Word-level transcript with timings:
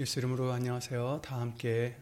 예수 0.00 0.18
이름으로 0.18 0.50
안녕하세요. 0.50 1.20
다 1.22 1.40
함께 1.40 1.96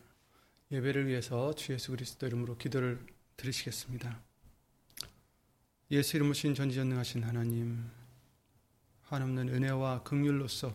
예배를 0.71 1.07
위해서 1.07 1.55
주 1.55 1.75
예수 1.75 1.91
그리스도 1.91 2.27
이름으로 2.27 2.57
기도를 2.57 3.07
드리시겠습니다. 3.37 4.19
예수 5.91 6.17
이름으로 6.17 6.33
신 6.33 6.55
전지전능하신 6.55 7.23
하나님, 7.23 7.91
한없는 9.03 9.51
은혜와 9.51 10.03
긍휼로서 10.03 10.75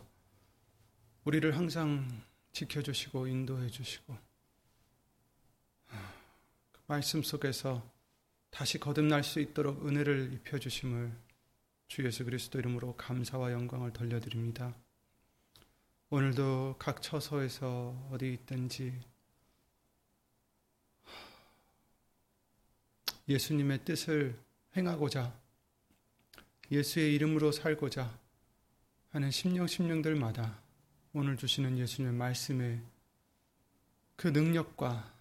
우리를 1.23 1.57
항상 1.57 2.07
지켜주시고 2.51 3.25
인도해 3.25 3.71
주시고 3.71 4.15
그 5.87 6.79
말씀 6.85 7.23
속에서 7.23 7.94
다시 8.55 8.79
거듭날 8.79 9.25
수 9.25 9.41
있도록 9.41 9.85
은혜를 9.85 10.31
입혀 10.31 10.57
주심을 10.57 11.11
주 11.89 12.05
예수 12.05 12.23
그리스도 12.23 12.57
이름으로 12.57 12.95
감사와 12.95 13.51
영광을 13.51 13.91
돌려드립니다. 13.91 14.73
오늘도 16.09 16.77
각 16.79 17.01
처소에서 17.01 18.07
어디 18.13 18.31
있든지 18.31 18.97
예수님의 23.27 23.83
뜻을 23.83 24.39
행하고자 24.77 25.37
예수의 26.71 27.13
이름으로 27.13 27.51
살고자 27.51 28.17
하는 29.11 29.31
심령 29.31 29.67
심령들마다 29.67 30.61
오늘 31.11 31.35
주시는 31.35 31.77
예수님의 31.77 32.15
말씀에 32.15 32.81
그 34.15 34.29
능력과 34.29 35.13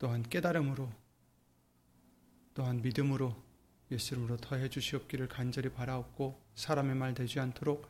또한 0.00 0.24
깨달음으로 0.24 1.05
또한 2.56 2.80
믿음으로 2.80 3.36
예수 3.90 4.14
이름으로 4.14 4.38
더해 4.38 4.70
주시옵기를 4.70 5.28
간절히 5.28 5.68
바라옵고 5.68 6.42
사람의 6.54 6.96
말 6.96 7.12
되지 7.12 7.38
않도록 7.38 7.86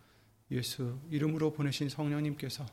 예수 0.51 0.99
이름으로 1.09 1.53
보내신 1.53 1.89
성령님께서 1.89 2.67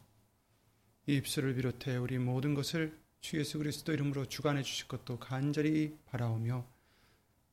이 1.06 1.18
입술을 1.18 1.54
비롯해 1.54 1.98
우리 1.98 2.18
모든 2.18 2.56
것을 2.56 3.00
주 3.22 3.38
예수 3.38 3.60
그리스도 3.60 3.94
이름으로 3.94 4.26
주관해 4.26 4.64
주실 4.64 4.88
것도 4.88 5.20
간절히 5.20 5.96
바라오며 6.08 6.66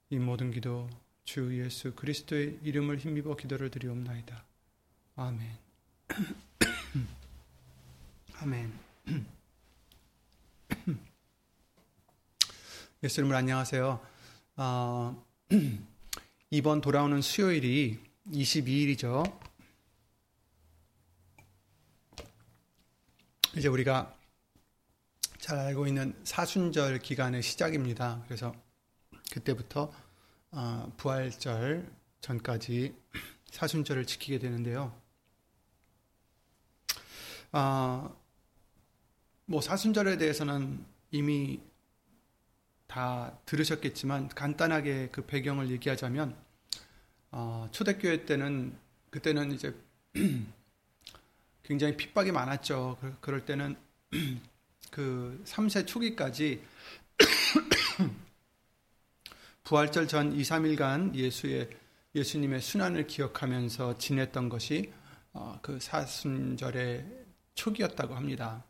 이 0.08 0.18
모든 0.18 0.50
기도 0.50 0.88
주 1.24 1.62
예수 1.62 1.94
그리스도의 1.94 2.60
이름을 2.62 2.96
힘입어 2.96 3.36
기도를 3.36 3.70
드리옵나이다. 3.70 4.42
아멘. 5.16 5.58
아멘. 8.40 8.72
예수 13.04 13.20
이름으로 13.20 13.36
안녕하세요. 13.36 14.19
어, 14.62 15.16
이번 16.50 16.82
돌아오는 16.82 17.22
수요일이 17.22 17.98
22일이죠. 18.30 19.24
이제 23.56 23.68
우리가 23.68 24.14
잘 25.38 25.58
알고 25.60 25.86
있는 25.86 26.14
사순절 26.24 26.98
기간의 26.98 27.42
시작입니다. 27.42 28.22
그래서 28.26 28.54
그때부터 29.32 29.90
어, 30.50 30.92
부활절 30.98 31.90
전까지 32.20 32.94
사순절을 33.50 34.04
지키게 34.04 34.40
되는데요. 34.40 34.94
아, 37.52 38.14
뭐 39.46 39.62
사순절에 39.62 40.18
대해서는 40.18 40.84
이미 41.12 41.60
다 42.90 43.38
들으셨겠지만 43.46 44.30
간단하게 44.30 45.10
그 45.12 45.24
배경을 45.24 45.70
얘기하자면 45.70 46.36
어, 47.30 47.68
초대교회 47.70 48.26
때는 48.26 48.76
그때는 49.10 49.52
이제 49.52 49.72
굉장히 51.62 51.96
핍박이 51.96 52.32
많았죠. 52.32 52.98
그럴 53.20 53.44
때는 53.44 53.76
그 54.90 55.40
3세 55.46 55.86
초기까지 55.86 56.60
부활절 59.62 60.08
전 60.08 60.32
2, 60.32 60.42
3일간 60.42 61.14
예수의 61.14 61.70
예수님의 62.16 62.60
순환을 62.60 63.06
기억하면서 63.06 63.98
지냈던 63.98 64.48
것이 64.48 64.92
어, 65.32 65.60
그 65.62 65.78
사순절의 65.78 67.06
초기였다고 67.54 68.16
합니다. 68.16 68.64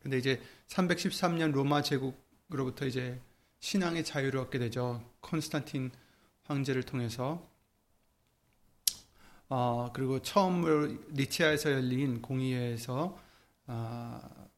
근데 0.00 0.18
이제 0.18 0.42
313년 0.66 1.52
로마 1.52 1.80
제국으로부터 1.80 2.86
이제 2.86 3.20
신앙의 3.62 4.04
자유를 4.04 4.40
얻게 4.40 4.58
되죠. 4.58 5.00
콘스탄틴 5.20 5.92
황제를 6.42 6.82
통해서 6.82 7.48
어, 9.48 9.90
그리고 9.94 10.20
처음으로 10.20 10.98
니치아에서 11.12 11.70
열린 11.70 12.20
공의회에서 12.20 13.16
어, 13.68 14.48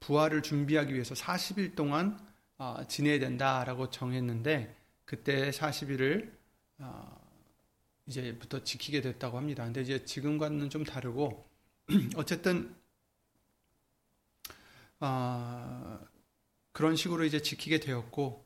부활을 0.00 0.42
준비하기 0.42 0.92
위해서 0.92 1.14
40일 1.14 1.76
동안 1.76 2.18
어, 2.58 2.84
지내야 2.88 3.20
된다라고 3.20 3.90
정했는데 3.90 4.74
그때 5.04 5.50
40일을 5.50 6.32
어, 6.78 7.20
이제부터 8.06 8.64
지키게 8.64 9.02
됐다고 9.02 9.36
합니다. 9.36 9.64
근데 9.64 9.82
이제 9.82 10.04
지금과는 10.04 10.68
좀 10.68 10.82
다르고 10.82 11.48
어쨌든 12.16 12.74
어, 14.98 16.00
그런 16.76 16.94
식으로 16.94 17.24
이제 17.24 17.40
지키게 17.40 17.80
되었고 17.80 18.44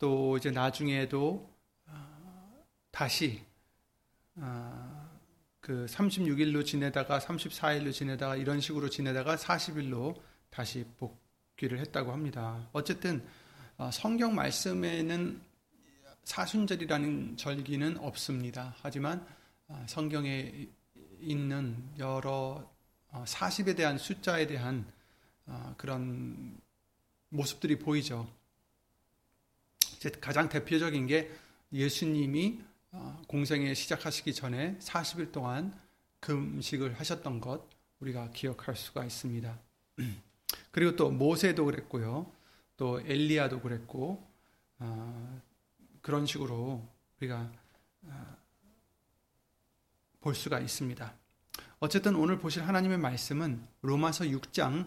또 0.00 0.36
이제 0.36 0.50
나중에도 0.50 1.48
어, 1.86 2.64
다시 2.90 3.44
아, 4.34 5.08
그 5.60 5.86
36일로 5.88 6.66
지내다가 6.66 7.20
34일로 7.20 7.92
지내다가 7.92 8.34
이런 8.34 8.60
식으로 8.60 8.90
지내다가 8.90 9.36
40일로 9.36 10.20
다시 10.50 10.84
복귀를 10.96 11.78
했다고 11.78 12.10
합니다. 12.10 12.68
어쨌든 12.72 13.24
어, 13.76 13.92
성경 13.92 14.34
말씀에는 14.34 15.40
사순절이라는 16.24 17.36
절기는 17.36 17.98
없습니다. 17.98 18.74
하지만 18.80 19.24
어, 19.68 19.86
성경에 19.88 20.66
있는 21.20 21.88
여러 22.00 22.68
40에 23.12 23.74
어, 23.74 23.76
대한 23.76 23.96
숫자에 23.96 24.48
대한 24.48 24.84
그런 25.76 26.58
모습들이 27.30 27.78
보이죠. 27.78 28.28
가장 30.20 30.48
대표적인 30.48 31.06
게 31.06 31.30
예수님이 31.72 32.60
어, 32.92 33.22
공생에 33.28 33.72
시작하시기 33.74 34.34
전에 34.34 34.76
40일 34.78 35.30
동안 35.32 35.78
금식을 36.20 36.98
하셨던 36.98 37.40
것 37.40 37.68
우리가 38.00 38.30
기억할 38.30 38.76
수가 38.76 39.04
있습니다. 39.04 39.58
그리고 40.72 40.96
또 40.96 41.10
모세도 41.10 41.64
그랬고요. 41.64 42.30
또 42.76 43.00
엘리야도 43.00 43.60
그랬고 43.60 44.26
어, 44.78 45.40
그런 46.00 46.26
식으로 46.26 46.86
우리가 47.20 47.52
어, 48.02 48.36
볼 50.20 50.34
수가 50.34 50.58
있습니다. 50.58 51.14
어쨌든 51.78 52.16
오늘 52.16 52.38
보실 52.38 52.66
하나님의 52.66 52.98
말씀은 52.98 53.66
로마서 53.82 54.24
6장 54.24 54.86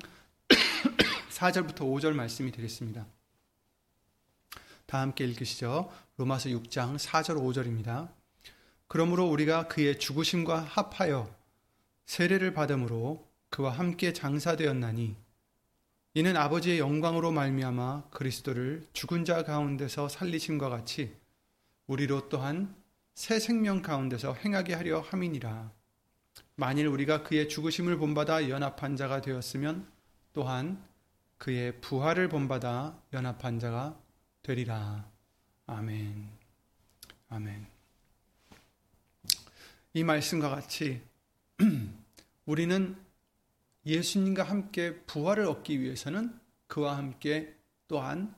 4절부터 1.43 1.79
5절 1.79 2.13
말씀이 2.13 2.51
되겠습니다. 2.51 3.05
다 4.85 5.01
함께 5.01 5.25
읽으시죠. 5.25 5.91
로마서 6.15 6.49
6장 6.49 6.97
4절 6.97 7.35
5절입니다. 7.35 8.09
그러므로 8.87 9.27
우리가 9.27 9.67
그의 9.67 9.99
죽으심과 9.99 10.59
합하여 10.61 11.35
세례를 12.05 12.53
받음으로 12.53 13.27
그와 13.49 13.71
함께 13.71 14.13
장사되었나니 14.13 15.15
이는 16.13 16.37
아버지의 16.37 16.79
영광으로 16.79 17.31
말미암아 17.31 18.09
그리스도를 18.11 18.87
죽은 18.93 19.25
자 19.25 19.43
가운데서 19.43 20.07
살리심과 20.07 20.69
같이 20.69 21.13
우리로 21.87 22.29
또한 22.29 22.73
새 23.15 23.39
생명 23.39 23.81
가운데서 23.81 24.35
행하게 24.35 24.75
하려 24.75 25.01
함이니라. 25.01 25.71
만일 26.55 26.87
우리가 26.87 27.23
그의 27.23 27.49
죽으심을 27.49 27.97
본받아 27.97 28.49
연합한 28.49 28.95
자가 28.95 29.21
되었으면 29.21 29.91
또한 30.33 30.92
그의 31.43 31.81
부활을 31.81 32.29
본받아 32.29 32.97
연합한 33.11 33.59
자가 33.59 33.99
되리라. 34.43 35.11
아멘. 35.67 36.29
아멘. 37.27 37.67
이 39.93 40.05
말씀과 40.05 40.47
같이 40.47 41.01
우리는 42.45 42.95
예수님과 43.85 44.43
함께 44.43 44.95
부활을 45.01 45.45
얻기 45.47 45.81
위해서는 45.81 46.39
그와 46.67 46.95
함께 46.95 47.53
또한 47.89 48.33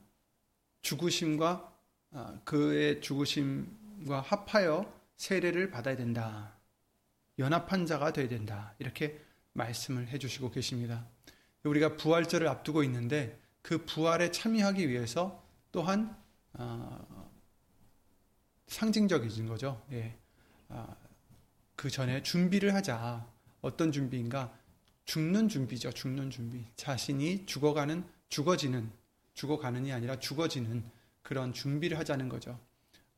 죽으심과 0.81 1.73
아, 2.09 2.39
그의 2.43 3.01
죽으심과 3.01 4.21
합하여 4.21 4.91
세례를 5.17 5.69
받아야 5.69 5.95
된다. 5.95 6.55
연합한 7.37 7.85
자가 7.85 8.13
되어야 8.13 8.29
된다. 8.29 8.73
이렇게 8.79 9.21
말씀을 9.53 10.07
해주시고 10.07 10.49
계십니다. 10.49 11.05
우리가 11.69 11.97
부활절을 11.97 12.47
앞두고 12.47 12.83
있는데 12.83 13.39
그 13.62 13.85
부활에 13.85 14.31
참여하기 14.31 14.89
위해서 14.89 15.44
또한 15.71 16.15
어, 16.53 17.31
상징적인 18.67 19.47
거죠. 19.47 19.81
예. 19.91 20.15
아, 20.69 20.95
그 21.75 21.89
전에 21.89 22.23
준비를 22.23 22.73
하자. 22.73 23.27
어떤 23.62 23.91
준비인가? 23.91 24.57
죽는 25.06 25.50
준비죠. 25.50 25.91
죽는 25.91 26.29
준비. 26.29 26.65
자신이 26.75 27.45
죽어가는, 27.45 28.06
죽어지는, 28.29 28.91
죽어가는이 29.33 29.91
아니라 29.91 30.19
죽어지는 30.19 30.83
그런 31.21 31.53
준비를 31.53 31.97
하자는 32.00 32.29
거죠. 32.29 32.59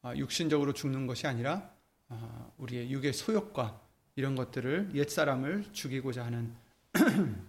아, 0.02 0.16
육신적으로 0.16 0.74
죽는 0.74 1.08
것이 1.08 1.28
아니라 1.28 1.72
아, 2.10 2.50
우리의 2.58 2.92
육의 2.92 3.14
소욕과 3.14 3.82
이런 4.16 4.36
것들을 4.36 4.92
옛 4.96 5.10
사람을 5.10 5.72
죽이고자 5.74 6.26
하는 6.26 6.56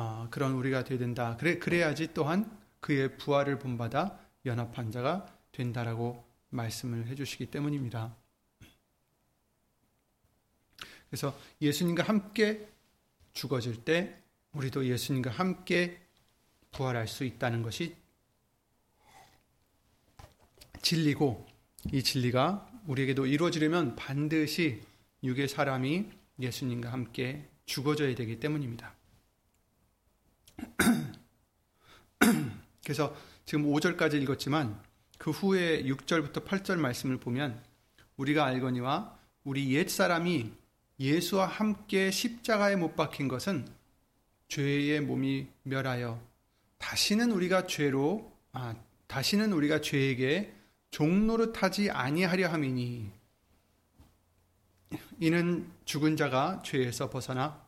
아, 0.00 0.28
그런 0.30 0.52
우리가 0.52 0.84
되야 0.84 0.96
된다. 0.96 1.36
그래, 1.40 1.58
그래야지 1.58 2.14
또한 2.14 2.48
그의 2.78 3.16
부활을 3.16 3.58
본받아 3.58 4.16
연합한 4.46 4.92
자가 4.92 5.26
된다라고 5.50 6.24
말씀을 6.50 7.08
해주시기 7.08 7.46
때문입니다. 7.46 8.14
그래서 11.10 11.36
예수님과 11.60 12.04
함께 12.04 12.68
죽어질 13.32 13.84
때 13.84 14.22
우리도 14.52 14.86
예수님과 14.86 15.30
함께 15.30 16.00
부활할 16.70 17.08
수 17.08 17.24
있다는 17.24 17.62
것이 17.62 17.96
진리고 20.80 21.44
이 21.92 22.04
진리가 22.04 22.70
우리에게도 22.86 23.26
이루어지려면 23.26 23.96
반드시 23.96 24.80
육의 25.24 25.48
사람이 25.48 26.08
예수님과 26.38 26.92
함께 26.92 27.48
죽어져야 27.66 28.14
되기 28.14 28.38
때문입니다. 28.38 28.97
그래서 32.84 33.14
지금 33.44 33.64
5절까지 33.64 34.20
읽었지만 34.22 34.80
그 35.18 35.30
후에 35.30 35.84
6절부터 35.84 36.44
8절 36.44 36.78
말씀을 36.78 37.18
보면 37.18 37.60
우리가 38.16 38.44
알거니와 38.44 39.16
우리 39.44 39.74
옛 39.74 39.88
사람이 39.88 40.52
예수와 41.00 41.46
함께 41.46 42.10
십자가에 42.10 42.76
못 42.76 42.96
박힌 42.96 43.28
것은 43.28 43.66
죄의 44.48 45.02
몸이 45.02 45.46
멸하여 45.62 46.20
다시는 46.78 47.30
우리가 47.32 47.66
죄로 47.66 48.32
아 48.52 48.74
다시는 49.06 49.52
우리가 49.52 49.80
죄에게 49.80 50.54
종노릇하지 50.90 51.90
아니하려 51.90 52.48
함이니. 52.48 53.10
이는 55.20 55.70
죽은 55.84 56.16
자가 56.16 56.62
죄에서 56.64 57.10
벗어나 57.10 57.62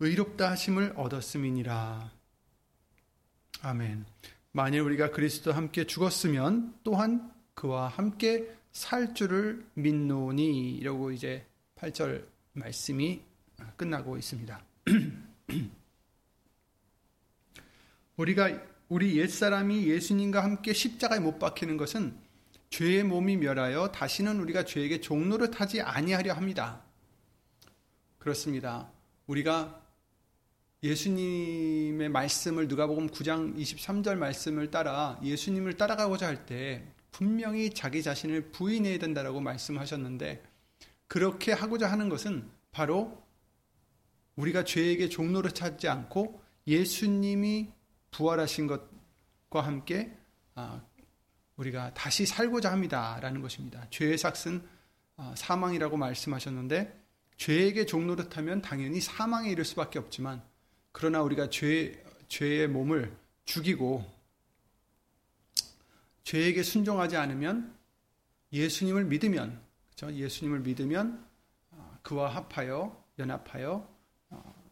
의롭다 0.00 0.50
하심을 0.50 0.94
얻었음이니라. 0.96 2.10
아멘. 3.62 4.04
만일 4.52 4.80
우리가 4.82 5.10
그리스도 5.10 5.52
함께 5.52 5.84
죽었으면 5.84 6.78
또한 6.84 7.32
그와 7.54 7.88
함께 7.88 8.54
살 8.72 9.14
줄을 9.14 9.66
믿노니 9.74 10.76
이러고 10.76 11.12
이제 11.12 11.46
8절 11.76 12.26
말씀이 12.52 13.22
끝나고 13.76 14.18
있습니다. 14.18 14.62
우리가 18.16 18.62
우리 18.88 19.18
옛사람이 19.18 19.86
예수님과 19.88 20.44
함께 20.44 20.72
십자가에 20.72 21.20
못 21.20 21.38
박히는 21.38 21.76
것은 21.76 22.16
죄의 22.70 23.04
몸이 23.04 23.36
멸하여 23.38 23.92
다시는 23.92 24.40
우리가 24.40 24.64
죄에게 24.64 25.00
종로를 25.00 25.50
타지 25.50 25.80
아니하려 25.80 26.34
합니다. 26.34 26.82
그렇습니다. 28.18 28.90
우리가 29.26 29.85
예수님의 30.82 32.08
말씀을 32.10 32.68
누가복음 32.68 33.08
9장 33.08 33.56
23절 33.56 34.16
말씀을 34.16 34.70
따라 34.70 35.18
예수님을 35.22 35.76
따라가고자 35.76 36.26
할 36.26 36.46
때 36.46 36.86
분명히 37.16 37.70
자기 37.70 38.02
자신을 38.02 38.50
부인해야 38.50 38.98
된다라고 38.98 39.40
말씀하셨는데 39.40 40.42
그렇게 41.08 41.52
하고자 41.52 41.90
하는 41.90 42.10
것은 42.10 42.46
바로 42.72 43.24
우리가 44.36 44.64
죄에게 44.64 45.08
종로를 45.08 45.52
찾지 45.52 45.88
않고 45.88 46.42
예수님이 46.66 47.72
부활하신 48.10 48.66
것과 48.66 49.62
함께 49.62 50.14
아, 50.54 50.82
우리가 51.56 51.94
다시 51.94 52.26
살고자 52.26 52.70
합니다라는 52.70 53.40
것입니다. 53.40 53.86
죄의 53.88 54.18
삭은 54.18 54.62
아, 55.16 55.34
사망이라고 55.38 55.96
말씀하셨는데 55.96 57.02
죄에게 57.38 57.86
종노릇하면 57.86 58.60
당연히 58.60 59.00
사망에 59.00 59.50
이를 59.50 59.64
수밖에 59.64 59.98
없지만 59.98 60.42
그러나 60.98 61.20
우리가 61.20 61.50
죄 61.50 62.02
죄의 62.28 62.68
몸을 62.68 63.14
죽이고 63.44 64.02
죄에게 66.24 66.62
순종하지 66.62 67.18
않으면 67.18 67.76
예수님을 68.50 69.04
믿으면 69.04 69.60
그렇죠? 69.94 70.16
예수님을 70.16 70.60
믿으면 70.60 71.22
아, 71.72 71.98
그와 72.02 72.34
합하여 72.34 73.04
연합하여 73.18 73.86
어, 74.30 74.70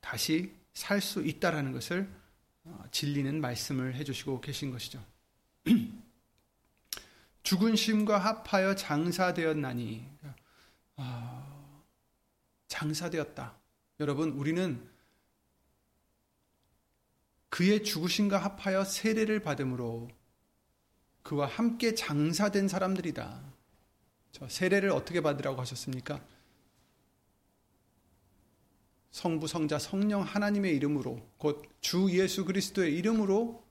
다시 0.00 0.54
살 0.74 1.00
수 1.00 1.26
있다라는 1.26 1.72
것을 1.72 2.08
어, 2.62 2.84
진리는 2.92 3.40
말씀을 3.40 3.96
해주시고 3.96 4.42
계신 4.42 4.70
것이죠. 4.70 5.04
죽은 7.42 7.74
심과 7.74 8.18
합하여 8.18 8.76
장사되었나니 8.76 10.08
아, 10.94 11.82
장사되었다. 12.68 13.56
여러분 13.98 14.30
우리는 14.34 14.93
그의 17.54 17.84
죽으심과 17.84 18.36
합하여 18.36 18.82
세례를 18.82 19.38
받음으로 19.38 20.08
그와 21.22 21.46
함께 21.46 21.94
장사된 21.94 22.66
사람들이다. 22.66 23.44
세례를 24.48 24.90
어떻게 24.90 25.20
받으라고 25.20 25.60
하셨습니까? 25.60 26.20
성부, 29.12 29.46
성자, 29.46 29.78
성령 29.78 30.22
하나님의 30.22 30.74
이름으로 30.74 31.20
곧 31.38 31.62
주 31.80 32.08
예수 32.10 32.44
그리스도의 32.44 32.96
이름으로 32.96 33.64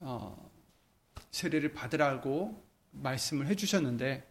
어, 0.00 0.50
세례를 1.30 1.74
받으라고 1.74 2.64
말씀을 2.92 3.48
해주셨는데 3.48 4.26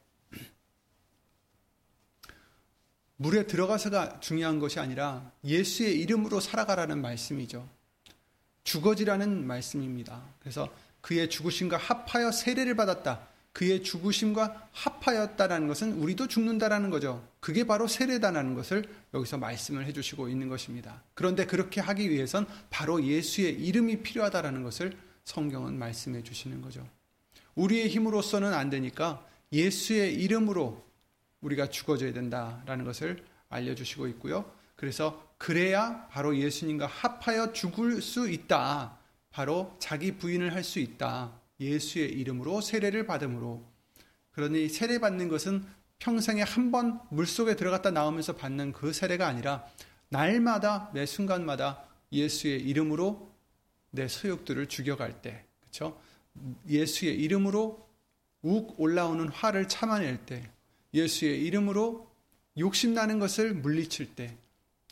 물에 3.17 3.45
들어가서가 3.45 4.19
중요한 4.19 4.57
것이 4.57 4.79
아니라 4.79 5.31
예수의 5.43 5.99
이름으로 5.99 6.39
살아가라는 6.39 7.03
말씀이죠. 7.03 7.69
죽어지라는 8.65 9.47
말씀입니다. 9.47 10.21
그래서 10.39 10.67
그의 10.99 11.29
죽으심과 11.29 11.77
합하여 11.77 12.31
세례를 12.31 12.75
받았다. 12.75 13.27
그의 13.53 13.83
죽으심과 13.83 14.69
합하였다라는 14.73 15.69
것은 15.69 15.93
우리도 15.93 16.27
죽는다라는 16.27 16.89
거죠. 16.89 17.25
그게 17.39 17.63
바로 17.63 17.87
세례다라는 17.87 18.53
것을 18.53 18.83
여기서 19.13 19.37
말씀을 19.37 19.85
해주시고 19.85 20.27
있는 20.27 20.49
것입니다. 20.49 21.01
그런데 21.13 21.45
그렇게 21.45 21.79
하기 21.79 22.09
위해선 22.09 22.47
바로 22.69 23.01
예수의 23.01 23.53
이름이 23.53 24.01
필요하다라는 24.01 24.63
것을 24.63 24.97
성경은 25.23 25.79
말씀해 25.79 26.23
주시는 26.23 26.61
거죠. 26.61 26.85
우리의 27.55 27.87
힘으로서는 27.87 28.53
안 28.53 28.69
되니까 28.69 29.25
예수의 29.53 30.15
이름으로 30.15 30.83
우리가 31.39 31.69
죽어져야 31.69 32.11
된다라는 32.11 32.83
것을 32.83 33.23
알려주시고 33.47 34.07
있고요. 34.09 34.51
그래서 34.75 35.24
그래야 35.37 36.07
바로 36.11 36.37
예수님과 36.37 36.87
합하여 36.87 37.53
죽을 37.53 38.01
수 38.01 38.29
있다. 38.29 38.97
바로 39.31 39.75
자기 39.79 40.17
부인을 40.17 40.53
할 40.53 40.63
수 40.63 40.79
있다. 40.79 41.39
예수의 41.59 42.11
이름으로 42.13 42.61
세례를 42.61 43.05
받음으로 43.05 43.63
그러니 44.31 44.67
세례 44.69 44.99
받는 44.99 45.29
것은 45.29 45.65
평생에 45.99 46.41
한 46.41 46.71
번 46.71 46.99
물속에 47.09 47.55
들어갔다 47.55 47.91
나오면서 47.91 48.35
받는 48.35 48.73
그 48.73 48.91
세례가 48.91 49.25
아니라 49.27 49.65
날마다 50.09 50.91
매 50.93 51.05
순간마다 51.05 51.85
예수의 52.11 52.61
이름으로 52.61 53.33
내 53.91 54.07
소욕들을 54.07 54.67
죽여갈 54.67 55.21
때 55.21 55.45
그렇죠? 55.61 55.99
예수의 56.67 57.15
이름으로 57.21 57.87
욱 58.41 58.79
올라오는 58.79 59.29
화를 59.29 59.69
참아낼 59.69 60.25
때 60.25 60.49
예수의 60.93 61.41
이름으로 61.45 62.09
욕심나는 62.57 63.19
것을 63.19 63.53
물리칠 63.53 64.15
때 64.15 64.37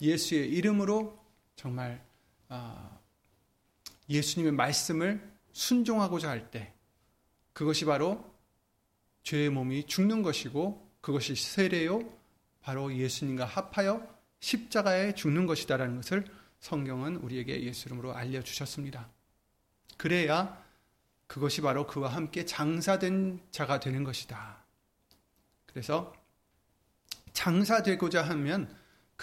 예수의 0.01 0.49
이름으로 0.49 1.19
정말 1.55 2.05
아, 2.49 2.99
예수님의 4.09 4.53
말씀을 4.53 5.31
순종하고자 5.51 6.29
할 6.29 6.49
때 6.51 6.73
그것이 7.53 7.85
바로 7.85 8.33
죄의 9.23 9.49
몸이 9.51 9.85
죽는 9.85 10.23
것이고 10.23 10.91
그것이 11.01 11.35
세례요 11.35 12.01
바로 12.61 12.93
예수님과 12.93 13.45
합하여 13.45 14.07
십자가에 14.39 15.13
죽는 15.13 15.45
것이다라는 15.45 15.97
것을 15.97 16.25
성경은 16.59 17.17
우리에게 17.17 17.61
예수 17.63 17.87
이름으로 17.87 18.13
알려 18.15 18.41
주셨습니다. 18.41 19.09
그래야 19.97 20.61
그것이 21.27 21.61
바로 21.61 21.87
그와 21.87 22.09
함께 22.09 22.45
장사된 22.45 23.41
자가 23.51 23.79
되는 23.79 24.03
것이다. 24.03 24.63
그래서 25.65 26.13
장사되고자 27.33 28.23
하면 28.23 28.73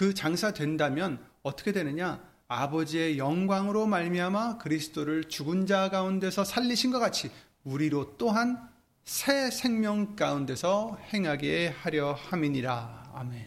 그 0.01 0.15
장사 0.15 0.55
된다면 0.55 1.23
어떻게 1.43 1.73
되느냐? 1.73 2.27
아버지의 2.49 3.19
영광으로 3.19 3.87
말미암아 3.87 4.57
그리스도를 4.57 5.25
죽은 5.25 5.67
자 5.67 5.91
가운데서 5.91 6.43
살리신 6.43 6.91
것 6.91 6.99
같이 6.99 7.31
우리로 7.65 8.17
또한 8.17 8.67
새 9.05 9.51
생명 9.51 10.17
가운데서 10.17 10.99
행하게 11.13 11.69
하려 11.69 12.15
함이니라. 12.15 13.11
아멘. 13.13 13.47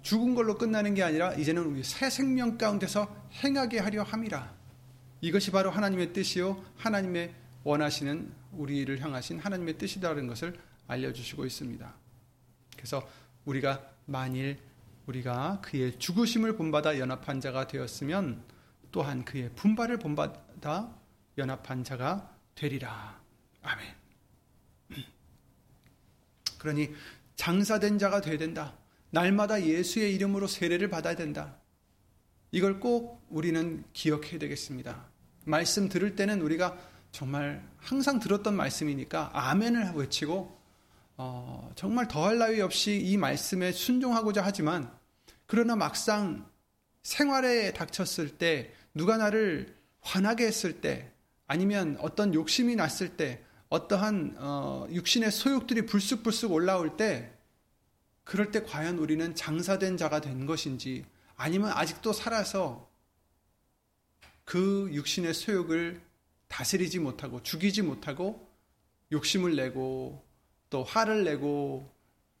죽은 0.00 0.34
걸로 0.34 0.56
끝나는 0.56 0.94
게 0.94 1.02
아니라 1.02 1.34
이제는 1.34 1.64
우리 1.64 1.84
새 1.84 2.08
생명 2.08 2.56
가운데서 2.56 3.14
행하게 3.44 3.80
하려 3.80 4.04
함이라. 4.04 4.54
이것이 5.20 5.50
바로 5.50 5.70
하나님의 5.70 6.14
뜻이요 6.14 6.64
하나님의 6.78 7.34
원하시는 7.62 8.32
우리를 8.52 8.98
향하신 9.02 9.38
하나님의 9.38 9.76
뜻이다라는 9.76 10.28
것을 10.28 10.58
알려 10.86 11.12
주시고 11.12 11.44
있습니다. 11.44 11.94
그래서 12.74 13.06
우리가 13.44 13.86
만일 14.06 14.58
우리가 15.06 15.60
그의 15.62 15.98
죽으심을 15.98 16.56
본받아 16.56 16.98
연합한 16.98 17.40
자가 17.40 17.66
되었으면 17.66 18.42
또한 18.90 19.24
그의 19.24 19.50
분발을 19.54 19.98
본받아 19.98 20.94
연합한 21.36 21.84
자가 21.84 22.34
되리라. 22.54 23.20
아멘. 23.62 23.86
그러니 26.58 26.90
장사된 27.36 27.98
자가 27.98 28.20
되어야 28.20 28.38
된다. 28.38 28.76
날마다 29.10 29.62
예수의 29.62 30.14
이름으로 30.14 30.46
세례를 30.46 30.88
받아야 30.88 31.14
된다. 31.14 31.56
이걸 32.50 32.80
꼭 32.80 33.26
우리는 33.30 33.84
기억해야 33.92 34.38
되겠습니다. 34.38 35.08
말씀 35.44 35.88
들을 35.88 36.14
때는 36.14 36.40
우리가 36.40 36.78
정말 37.10 37.68
항상 37.76 38.18
들었던 38.18 38.56
말씀이니까 38.56 39.30
아멘을 39.32 39.92
외치고 39.94 40.63
어, 41.16 41.70
정말 41.76 42.08
더할 42.08 42.38
나위 42.38 42.60
없이 42.60 42.98
이 42.98 43.16
말씀에 43.16 43.72
순종하고자 43.72 44.42
하지만 44.44 44.92
그러나 45.46 45.76
막상 45.76 46.50
생활에 47.02 47.72
닥쳤을 47.72 48.38
때 48.38 48.72
누가 48.94 49.16
나를 49.16 49.76
화나게 50.00 50.46
했을 50.46 50.80
때 50.80 51.12
아니면 51.46 51.96
어떤 52.00 52.34
욕심이 52.34 52.74
났을 52.74 53.16
때 53.16 53.42
어떠한 53.68 54.36
어, 54.38 54.86
육신의 54.90 55.30
소욕들이 55.30 55.86
불쑥불쑥 55.86 56.52
올라올 56.52 56.96
때 56.96 57.32
그럴 58.24 58.50
때 58.50 58.62
과연 58.62 58.98
우리는 58.98 59.34
장사된 59.34 59.96
자가 59.96 60.20
된 60.20 60.46
것인지 60.46 61.04
아니면 61.36 61.72
아직도 61.72 62.12
살아서 62.12 62.88
그 64.44 64.88
육신의 64.92 65.34
소욕을 65.34 66.00
다스리지 66.48 66.98
못하고 67.00 67.42
죽이지 67.42 67.82
못하고 67.82 68.48
욕심을 69.12 69.56
내고 69.56 70.23
또 70.74 70.82
화를 70.82 71.22
내고 71.22 71.88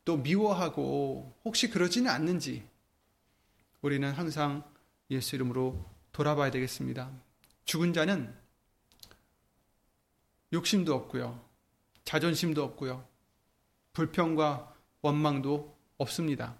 또 0.04 0.16
미워하고 0.16 1.38
혹시 1.44 1.70
그러지는 1.70 2.10
않는지 2.10 2.66
우리는 3.80 4.10
항상 4.10 4.64
예수 5.08 5.36
이름으로 5.36 5.88
돌아봐야 6.10 6.50
되겠습니다. 6.50 7.12
죽은 7.64 7.92
자는 7.92 8.34
욕심도 10.52 10.92
없고요. 10.96 11.40
자존심도 12.04 12.64
없고요. 12.64 13.06
불평과 13.92 14.74
원망도 15.00 15.72
없습니다. 15.98 16.56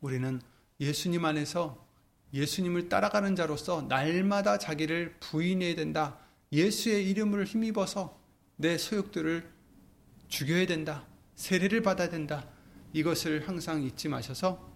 우리는 0.00 0.42
예수님 0.80 1.24
안에서 1.24 1.86
예수님을 2.32 2.88
따라가는 2.88 3.36
자로서 3.36 3.82
날마다 3.82 4.58
자기를 4.58 5.14
부인해야 5.20 5.76
된다. 5.76 6.18
예수의 6.50 7.08
이름을 7.08 7.44
힘입어서 7.44 8.20
내 8.56 8.76
소욕들을 8.76 9.53
죽여야 10.28 10.66
된다. 10.66 11.06
세례를 11.36 11.82
받아야 11.82 12.08
된다. 12.08 12.48
이것을 12.92 13.48
항상 13.48 13.82
잊지 13.82 14.08
마셔서 14.08 14.72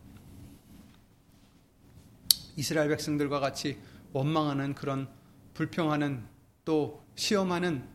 이스라엘 2.57 2.89
백성들과 2.89 3.39
같이 3.39 3.79
원망하는 4.13 4.75
그런 4.75 5.09
불평하는 5.55 6.25
또 6.65 7.05
시험하는 7.15 7.89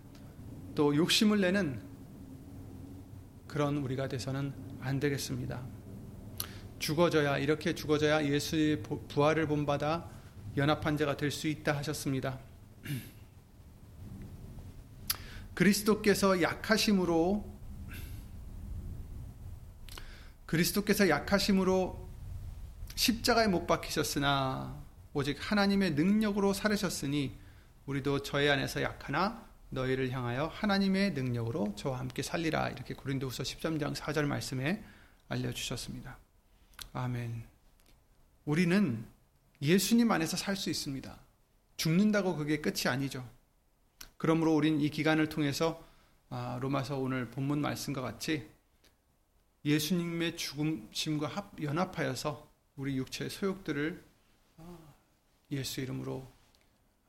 또 0.76 0.96
욕심을 0.96 1.42
내는 1.42 1.82
그런 3.48 3.78
우리가 3.78 4.08
돼서는 4.08 4.54
안 4.80 5.00
되겠습니다. 5.00 5.62
죽어져야 6.80 7.38
이렇게 7.38 7.76
죽어져야 7.76 8.26
예수의 8.26 8.84
부활을 8.84 9.48
본받아 9.48 10.10
연합한 10.58 10.98
자가 10.98 11.18
될 11.18 11.32
수 11.32 11.48
있다 11.48 11.76
하셨습니다. 11.78 12.40
그리스도께서 15.54 16.42
약하심으로 16.42 17.52
그리스도께서 20.46 21.10
약하심으로 21.10 22.10
십자가에 22.96 23.48
못 23.48 23.66
박히셨으나 23.66 24.82
오직 25.14 25.38
하나님의 25.40 25.92
능력으로 25.92 26.54
살으셨으니 26.54 27.38
우리도 27.86 28.24
저의 28.24 28.50
안에서 28.50 28.82
약하나 28.82 29.48
너희를 29.70 30.12
향하여 30.12 30.48
하나님의 30.48 31.14
능력으로 31.14 31.74
저와 31.76 32.00
함께 32.00 32.22
살리라 32.22 32.70
이렇게 32.70 32.94
고린도후서 32.94 33.44
13장 33.44 33.96
4절 33.96 34.26
말씀에 34.26 34.84
알려 35.30 35.52
주셨습니다. 35.52 36.18
아멘. 36.94 37.44
우리는 38.46 39.06
예수님 39.62 40.12
안에서 40.12 40.38
살 40.38 40.56
수 40.56 40.70
있습니다. 40.70 41.18
죽는다고 41.78 42.36
그게 42.36 42.62
끝이 42.62 42.88
아니죠. 42.88 43.28
그러므로 44.24 44.56
우린 44.56 44.80
이 44.80 44.90
기간을 44.90 45.28
통해서 45.28 45.86
아, 46.30 46.58
로마서 46.62 46.98
오늘 46.98 47.30
본문 47.30 47.60
말씀과 47.60 48.00
같이 48.00 48.50
예수님의 49.66 50.38
죽음심과 50.38 51.52
연합하여서 51.62 52.50
우리 52.78 52.96
육체의 52.96 53.30
소욕들을 53.30 54.02
아, 54.60 54.78
예수 55.52 55.82
이름으로 55.82 56.26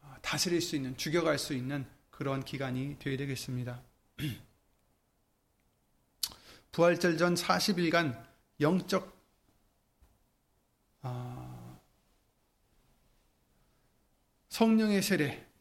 아, 0.02 0.18
다스릴 0.22 0.60
수 0.60 0.74
있는, 0.74 0.96
죽여갈 0.96 1.38
수 1.38 1.54
있는 1.54 1.86
그런 2.10 2.44
기간이 2.44 2.96
되어야 2.98 3.16
되겠습니다. 3.16 3.80
부활절 6.72 7.16
전 7.16 7.36
40일간 7.36 8.26
영적 8.58 9.16
아, 11.02 11.78
성령의 14.48 15.00
세례. 15.00 15.53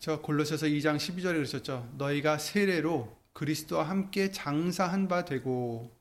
그렇죠. 0.00 0.22
골로새서 0.22 0.66
2장 0.66 0.96
12절에 0.96 1.34
그러셨죠. 1.34 1.86
너희가 1.98 2.38
세례로 2.38 3.14
그리스도와 3.34 3.86
함께 3.86 4.30
장사한 4.30 5.08
바 5.08 5.26
되고 5.26 5.94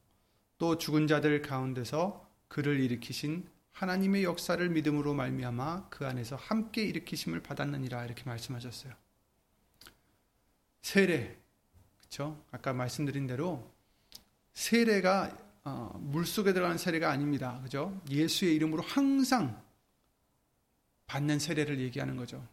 또 0.58 0.78
죽은 0.78 1.08
자들 1.08 1.42
가운데서 1.42 2.26
그를 2.48 2.80
일으키신 2.80 3.46
하나님의 3.74 4.24
역사를 4.24 4.68
믿음으로 4.70 5.14
말미암아 5.14 5.90
그 5.90 6.08
안에서 6.08 6.38
함께 6.38 6.84
일으키심을 6.84 7.44
받았느니라 7.44 8.06
이렇게 8.06 8.24
말씀하셨어요. 8.24 8.94
세례. 10.82 11.38
그렇죠? 11.98 12.42
아까 12.52 12.72
말씀드린 12.72 13.28
대로 13.28 13.70
세례가 14.54 15.38
어, 15.66 16.00
물 16.02 16.26
속에 16.26 16.54
들어가는 16.54 16.78
세례가 16.78 17.12
아닙니다. 17.12 17.60
그죠? 17.64 18.02
예수의 18.10 18.56
이름으로 18.56 18.82
항상 18.82 19.62
받는 21.06 21.40
세례를 21.40 21.82
얘기하는 21.82 22.16
거죠. 22.16 22.48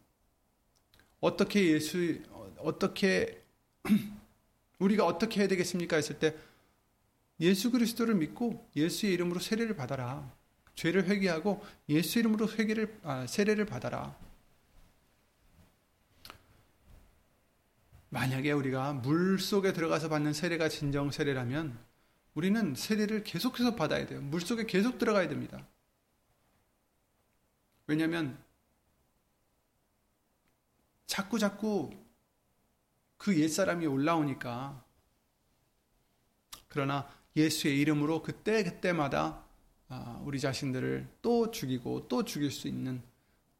어떻게 1.19 1.73
예수 1.73 2.21
어떻게 2.57 3.43
우리가 4.79 5.05
어떻게 5.05 5.41
해야 5.41 5.47
되겠습니까? 5.47 5.95
했을 5.95 6.19
때 6.19 6.35
예수 7.39 7.71
그리스도를 7.71 8.15
믿고 8.15 8.67
예수의 8.75 9.13
이름으로 9.13 9.39
세례를 9.39 9.75
받아라. 9.75 10.31
죄를 10.75 11.05
회개하고 11.07 11.63
예수 11.89 12.19
이름으로 12.19 12.47
회개를 12.49 12.99
아, 13.03 13.25
세례를 13.27 13.65
받아라. 13.65 14.15
만약에 18.09 18.51
우리가 18.51 18.93
물 18.93 19.39
속에 19.39 19.73
들어가서 19.73 20.09
받는 20.09 20.33
세례가 20.33 20.69
진정 20.69 21.11
세례라면 21.11 21.77
우리는 22.35 22.75
세례를 22.75 23.23
계속해서 23.23 23.75
받아야 23.75 24.05
돼요. 24.05 24.21
물 24.21 24.41
속에 24.41 24.65
계속 24.65 24.97
들어가야 24.97 25.27
됩니다. 25.27 25.67
왜냐하면 27.87 28.37
자꾸 31.07 31.39
자꾸 31.39 31.89
그 33.17 33.39
옛사람이 33.39 33.87
올라오니까 33.87 34.83
그러나 36.67 37.09
예수의 37.35 37.79
이름으로 37.79 38.21
그때 38.21 38.63
그때마다 38.63 39.43
아, 39.89 40.21
우리 40.25 40.39
자신들을 40.39 41.07
또 41.21 41.49
죽이고 41.49 42.07
또 42.07 42.23
죽일 42.23 42.51
수 42.51 42.67
있는 42.67 43.01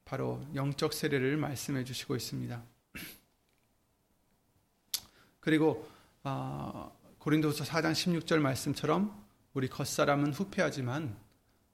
바로 0.03 0.45
영적 0.53 0.93
세례를 0.93 1.37
말씀해 1.37 1.83
주시고 1.83 2.15
있습니다. 2.15 2.61
그리고 5.39 5.89
아, 6.23 6.91
고린도서 7.19 7.63
4장 7.63 7.93
16절 7.93 8.39
말씀처럼 8.39 9.25
우리 9.53 9.69
겉사람은 9.69 10.33
후패하지만 10.33 11.17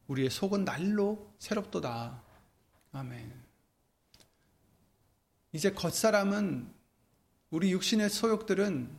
우리의 0.08 0.30
속은 0.30 0.66
날로 0.66 1.34
새롭도다. 1.40 2.22
아멘. 2.92 3.43
이제 5.54 5.72
겉사람은 5.72 6.68
우리 7.52 7.72
육신의 7.72 8.10
소욕들은 8.10 8.90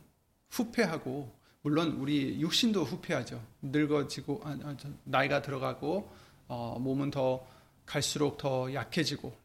후패하고 0.49 1.29
물론 1.61 1.91
우리 1.99 2.39
육신도 2.39 2.83
후패하죠. 2.85 3.45
늙어지고 3.61 4.41
아, 4.45 4.57
아, 4.63 4.75
나이가 5.03 5.41
들어가고 5.41 6.09
어, 6.47 6.79
몸은 6.79 7.11
더 7.11 7.45
갈수록 7.85 8.37
더 8.37 8.73
약해지고 8.73 9.35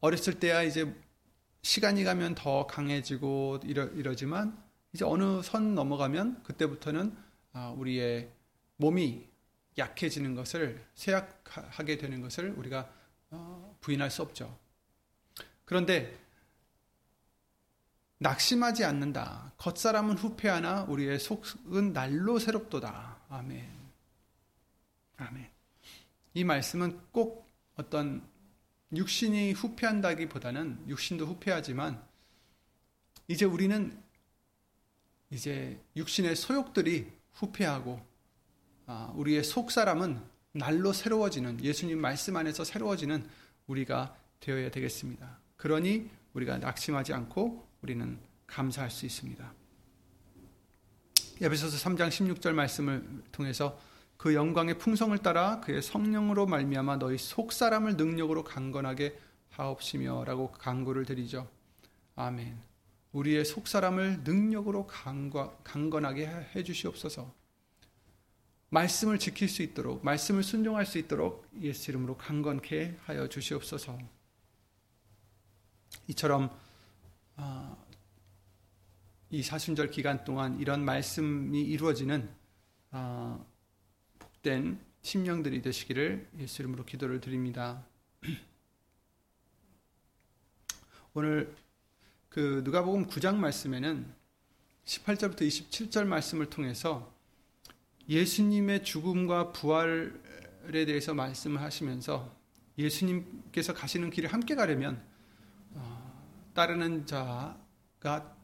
어렸을 0.00 0.40
때야 0.40 0.62
이제 0.62 0.90
시간이 1.62 2.04
가면 2.04 2.34
더 2.34 2.66
강해지고 2.66 3.60
이러, 3.64 3.84
이러지만 3.88 4.56
이제 4.94 5.04
어느 5.04 5.42
선 5.42 5.74
넘어가면 5.74 6.42
그때부터는 6.44 7.14
아, 7.52 7.74
우리의 7.76 8.30
몸이 8.76 9.28
약해지는 9.76 10.34
것을 10.34 10.82
쇠약하게 10.94 11.98
되는 11.98 12.22
것을 12.22 12.54
우리가 12.56 12.90
어, 13.30 13.76
부인할 13.82 14.10
수 14.10 14.22
없죠. 14.22 14.58
그런데 15.70 16.18
낙심하지 18.18 18.84
않는다. 18.84 19.52
겉사람은 19.56 20.18
후패하나 20.18 20.82
우리의 20.82 21.20
속은 21.20 21.92
날로 21.92 22.40
새롭도다. 22.40 23.20
아멘. 23.28 23.70
아멘. 25.18 25.48
이 26.34 26.42
말씀은 26.42 26.98
꼭 27.12 27.46
어떤 27.76 28.20
육신이 28.96 29.52
후패한다기보다는 29.52 30.88
육신도 30.88 31.24
후패하지만 31.26 32.04
이제 33.28 33.44
우리는 33.44 33.96
이제 35.30 35.80
육신의 35.94 36.34
소욕들이 36.34 37.12
후패하고 37.34 38.04
아, 38.86 39.12
우리의 39.14 39.44
속 39.44 39.70
사람은 39.70 40.20
날로 40.50 40.92
새로워지는 40.92 41.62
예수님 41.62 42.00
말씀 42.00 42.36
안에서 42.36 42.64
새로워지는 42.64 43.24
우리가 43.68 44.16
되어야 44.40 44.72
되겠습니다. 44.72 45.39
그러니 45.60 46.08
우리가 46.32 46.56
낙심하지 46.56 47.12
않고 47.12 47.68
우리는 47.82 48.18
감사할 48.46 48.90
수 48.90 49.04
있습니다. 49.04 49.52
에베소서 51.42 51.76
3장 51.90 52.08
16절 52.08 52.52
말씀을 52.52 53.06
통해서 53.30 53.78
그 54.16 54.34
영광의 54.34 54.78
풍성을 54.78 55.16
따라 55.18 55.60
그의 55.60 55.82
성령으로 55.82 56.46
말미암아 56.46 56.96
너희 56.96 57.18
속 57.18 57.52
사람을 57.52 57.96
능력으로 57.96 58.42
강건하게 58.42 59.18
하옵시며라고 59.50 60.52
강구를 60.52 61.04
드리죠. 61.04 61.46
아멘. 62.16 62.58
우리의 63.12 63.44
속 63.44 63.68
사람을 63.68 64.20
능력으로 64.24 64.86
강건하게 64.86 66.26
해 66.54 66.62
주시옵소서. 66.62 67.30
말씀을 68.70 69.18
지킬 69.18 69.46
수 69.50 69.62
있도록 69.62 70.02
말씀을 70.06 70.42
순종할 70.42 70.86
수 70.86 70.96
있도록 70.96 71.46
예수 71.60 71.90
이름으로 71.90 72.16
강건케 72.16 72.96
하여 73.04 73.28
주시옵소서. 73.28 73.98
이처럼 76.10 76.50
아, 77.36 77.76
이 79.30 79.44
사순절 79.44 79.92
기간 79.92 80.24
동안 80.24 80.58
이런 80.58 80.84
말씀이 80.84 81.62
이루어지는 81.62 82.28
아, 82.90 83.38
복된 84.18 84.80
심령들이 85.02 85.62
되시기를 85.62 86.28
예수 86.40 86.62
이름으로 86.62 86.84
기도를 86.84 87.20
드립니다. 87.20 87.86
오늘 91.14 91.54
그 92.28 92.62
누가복음 92.64 93.06
9장 93.06 93.36
말씀에는 93.36 94.12
18절부터 94.84 95.42
27절 95.42 96.06
말씀을 96.06 96.50
통해서 96.50 97.14
예수님의 98.08 98.82
죽음과 98.82 99.52
부활에 99.52 100.10
대해서 100.72 101.14
말씀을 101.14 101.60
하시면서 101.60 102.34
예수님께서 102.76 103.74
가시는 103.74 104.10
길을 104.10 104.32
함께 104.32 104.56
가려면 104.56 104.96
어, 104.96 105.19
따르는 106.54 107.06
자가 107.06 108.36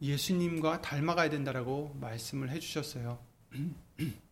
예수님과 0.00 0.82
닮아가야 0.82 1.30
된다라고 1.30 1.96
말씀을 2.00 2.50
해주셨어요. 2.50 3.18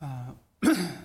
아, 0.00 0.34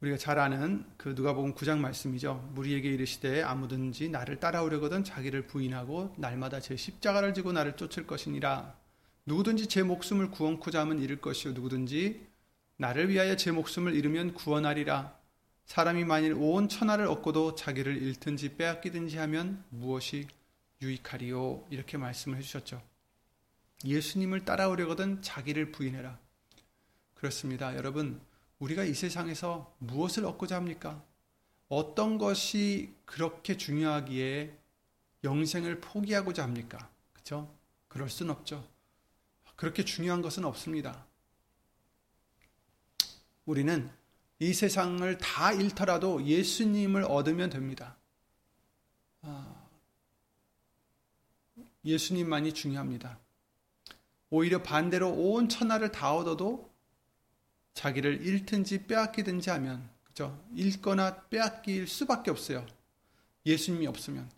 우리가 0.00 0.16
잘 0.16 0.38
아는 0.38 0.84
그 0.96 1.10
누가복음 1.10 1.54
9장 1.54 1.78
말씀이죠. 1.78 2.50
무리에게 2.54 2.88
이르시되 2.88 3.42
아무든지 3.42 4.08
나를 4.08 4.40
따라오려거든 4.40 5.04
자기를 5.04 5.46
부인하고 5.46 6.14
날마다 6.18 6.60
제 6.60 6.76
십자가를 6.76 7.34
지고 7.34 7.52
나를 7.52 7.76
쫓을 7.76 8.06
것이니라. 8.06 8.76
누구든지 9.26 9.68
제 9.68 9.82
목숨을 9.82 10.30
구원코자 10.30 10.80
하면 10.80 11.00
잃을 11.00 11.20
것이요 11.20 11.52
누구든지 11.52 12.26
나를 12.76 13.08
위하여 13.10 13.36
제 13.36 13.52
목숨을 13.52 13.94
잃으면 13.94 14.34
구원하리라. 14.34 15.21
사람이 15.64 16.04
만일 16.04 16.34
온 16.34 16.68
천하를 16.68 17.06
얻고도 17.06 17.54
자기를 17.54 17.96
잃든지 17.96 18.56
빼앗기든지 18.56 19.16
하면 19.18 19.64
무엇이 19.70 20.26
유익하리요? 20.82 21.66
이렇게 21.70 21.96
말씀을 21.96 22.38
해주셨죠. 22.38 22.82
예수님을 23.84 24.44
따라오려거든 24.44 25.22
자기를 25.22 25.72
부인해라. 25.72 26.18
그렇습니다. 27.14 27.76
여러분, 27.76 28.20
우리가 28.58 28.84
이 28.84 28.94
세상에서 28.94 29.74
무엇을 29.78 30.24
얻고자 30.24 30.56
합니까? 30.56 31.02
어떤 31.68 32.18
것이 32.18 32.94
그렇게 33.04 33.56
중요하기에 33.56 34.56
영생을 35.24 35.80
포기하고자 35.80 36.42
합니까? 36.42 36.90
그렇죠? 37.12 37.52
그럴 37.88 38.08
순 38.10 38.30
없죠. 38.30 38.66
그렇게 39.56 39.84
중요한 39.84 40.22
것은 40.22 40.44
없습니다. 40.44 41.06
우리는 43.46 43.90
이 44.38 44.52
세상을 44.52 45.18
다 45.18 45.52
잃더라도 45.52 46.24
예수님을 46.24 47.04
얻으면 47.04 47.50
됩니다. 47.50 47.96
아, 49.22 49.62
예수님만이 51.84 52.52
중요합니다. 52.52 53.18
오히려 54.30 54.62
반대로 54.62 55.10
온 55.10 55.48
천하를 55.48 55.92
다 55.92 56.14
얻어도 56.14 56.72
자기를 57.74 58.26
잃든지 58.26 58.86
빼앗기든지 58.86 59.50
하면 59.50 59.88
그죠? 60.04 60.42
잃거나 60.54 61.22
빼앗길 61.28 61.86
수밖에 61.86 62.30
없어요. 62.30 62.66
예수님이 63.46 63.86
없으면 63.86 64.30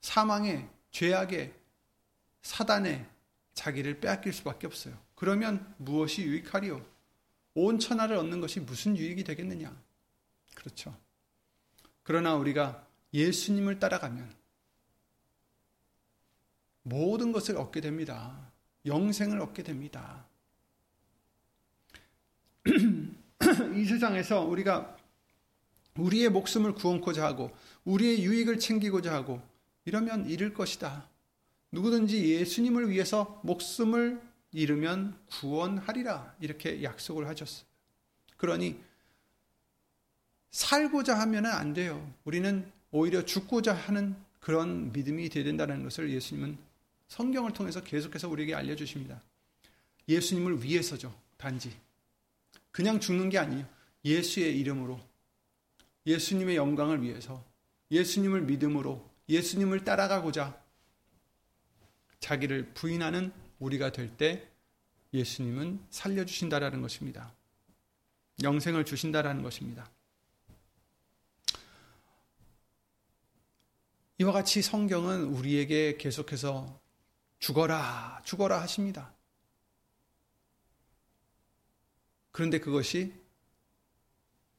사망에 0.00 0.68
죄악에 0.90 1.54
사단에 2.42 3.06
자기를 3.54 4.00
빼앗길 4.00 4.32
수밖에 4.32 4.66
없어요. 4.66 4.98
그러면 5.14 5.74
무엇이 5.78 6.22
유익하리요? 6.22 6.84
온 7.54 7.78
천하를 7.78 8.16
얻는 8.16 8.40
것이 8.40 8.60
무슨 8.60 8.96
유익이 8.96 9.24
되겠느냐? 9.24 9.74
그렇죠. 10.54 10.96
그러나 12.02 12.34
우리가 12.34 12.86
예수님을 13.12 13.78
따라가면 13.78 14.32
모든 16.82 17.32
것을 17.32 17.56
얻게 17.56 17.80
됩니다. 17.80 18.50
영생을 18.86 19.40
얻게 19.40 19.62
됩니다. 19.62 20.24
이 23.76 23.84
세상에서 23.84 24.42
우리가 24.42 24.96
우리의 25.96 26.30
목숨을 26.30 26.74
구원코자 26.74 27.24
하고 27.24 27.50
우리의 27.84 28.22
유익을 28.22 28.58
챙기고자 28.58 29.12
하고 29.12 29.42
이러면 29.84 30.28
잃을 30.28 30.54
것이다. 30.54 31.08
누구든지 31.72 32.32
예수님을 32.32 32.90
위해서 32.90 33.40
목숨을 33.44 34.20
잃으면 34.52 35.18
구원하리라. 35.26 36.34
이렇게 36.40 36.82
약속을 36.82 37.26
하셨어요. 37.28 37.66
그러니 38.36 38.80
살고자 40.50 41.18
하면 41.20 41.46
안 41.46 41.72
돼요. 41.72 42.12
우리는 42.24 42.70
오히려 42.90 43.24
죽고자 43.24 43.74
하는 43.74 44.16
그런 44.40 44.92
믿음이 44.92 45.28
되야 45.28 45.44
된다는 45.44 45.84
것을 45.84 46.10
예수님은 46.10 46.58
성경을 47.08 47.52
통해서 47.52 47.82
계속해서 47.82 48.28
우리에게 48.28 48.54
알려주십니다. 48.54 49.20
예수님을 50.08 50.62
위해서죠. 50.62 51.14
단지. 51.36 51.76
그냥 52.70 53.00
죽는 53.00 53.30
게 53.30 53.38
아니에요. 53.38 53.66
예수의 54.04 54.58
이름으로 54.58 55.00
예수님의 56.06 56.56
영광을 56.56 57.02
위해서 57.02 57.44
예수님을 57.90 58.42
믿음으로 58.42 59.08
예수님을 59.28 59.84
따라가고자 59.84 60.60
자기를 62.20 62.72
부인하는 62.74 63.32
우리가 63.60 63.92
될 63.92 64.16
때 64.16 64.50
예수님은 65.12 65.86
살려주신다라는 65.90 66.82
것입니다. 66.82 67.34
영생을 68.42 68.84
주신다라는 68.84 69.42
것입니다. 69.42 69.90
이와 74.18 74.32
같이 74.32 74.62
성경은 74.62 75.24
우리에게 75.24 75.96
계속해서 75.96 76.80
죽어라, 77.38 78.22
죽어라 78.24 78.60
하십니다. 78.62 79.12
그런데 82.30 82.60
그것이 82.60 83.12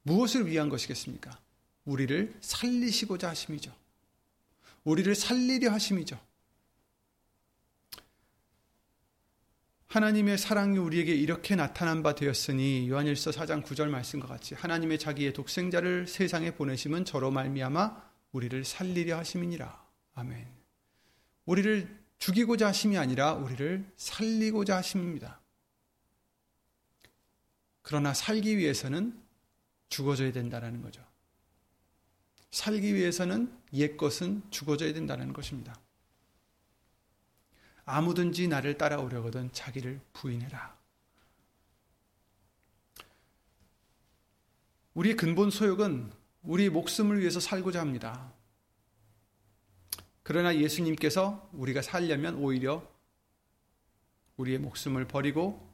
무엇을 0.01 0.47
위한 0.47 0.67
것이겠습니까? 0.67 1.39
우리를 1.85 2.35
살리시고자 2.41 3.29
하심이죠. 3.29 3.73
우리를 4.83 5.13
살리려 5.15 5.71
하심이죠. 5.71 6.19
하나님의 9.91 10.38
사랑이 10.38 10.77
우리에게 10.77 11.13
이렇게 11.13 11.58
나타난 11.58 12.01
바 12.01 12.15
되었으니 12.15 12.89
요한일서 12.89 13.32
4장 13.32 13.62
9절 13.62 13.89
말씀과 13.89 14.25
같이 14.25 14.56
하나님의 14.56 14.97
자기의 14.97 15.34
독생자를 15.34 16.08
세상에 16.08 16.51
보내심은 16.51 17.04
저로 17.04 17.30
말미암아 17.30 18.01
우리를 18.32 18.63
살리려 18.63 19.17
하심이니라. 19.17 19.86
아멘. 20.13 20.47
우리를 21.43 21.99
죽이고자 22.19 22.67
하심이 22.67 22.97
아니라 22.97 23.34
우리를 23.34 23.86
살리고자 23.97 24.77
하심입니다. 24.77 25.41
그러나 27.82 28.13
살기 28.13 28.58
위해서는 28.58 29.21
죽어져야 29.89 30.32
된다는 30.32 30.82
거죠. 30.82 31.06
살기 32.51 32.95
위해서는 32.95 33.54
옛 33.73 33.97
것은 33.97 34.41
죽어져야 34.51 34.93
된다는 34.93 35.34
것입니다. 35.34 35.77
아무든지 37.91 38.47
나를 38.47 38.77
따라오려거든 38.77 39.51
자기를 39.51 39.99
부인해라. 40.13 40.80
우리의 44.93 45.15
근본 45.15 45.51
소욕은 45.51 46.12
우리 46.43 46.69
목숨을 46.69 47.19
위해서 47.19 47.39
살고자 47.39 47.80
합니다. 47.80 48.34
그러나 50.23 50.56
예수님께서 50.56 51.49
우리가 51.54 51.82
살려면 51.82 52.36
오히려 52.36 52.89
우리의 54.38 54.60
목숨을 54.60 55.08
버리고 55.08 55.69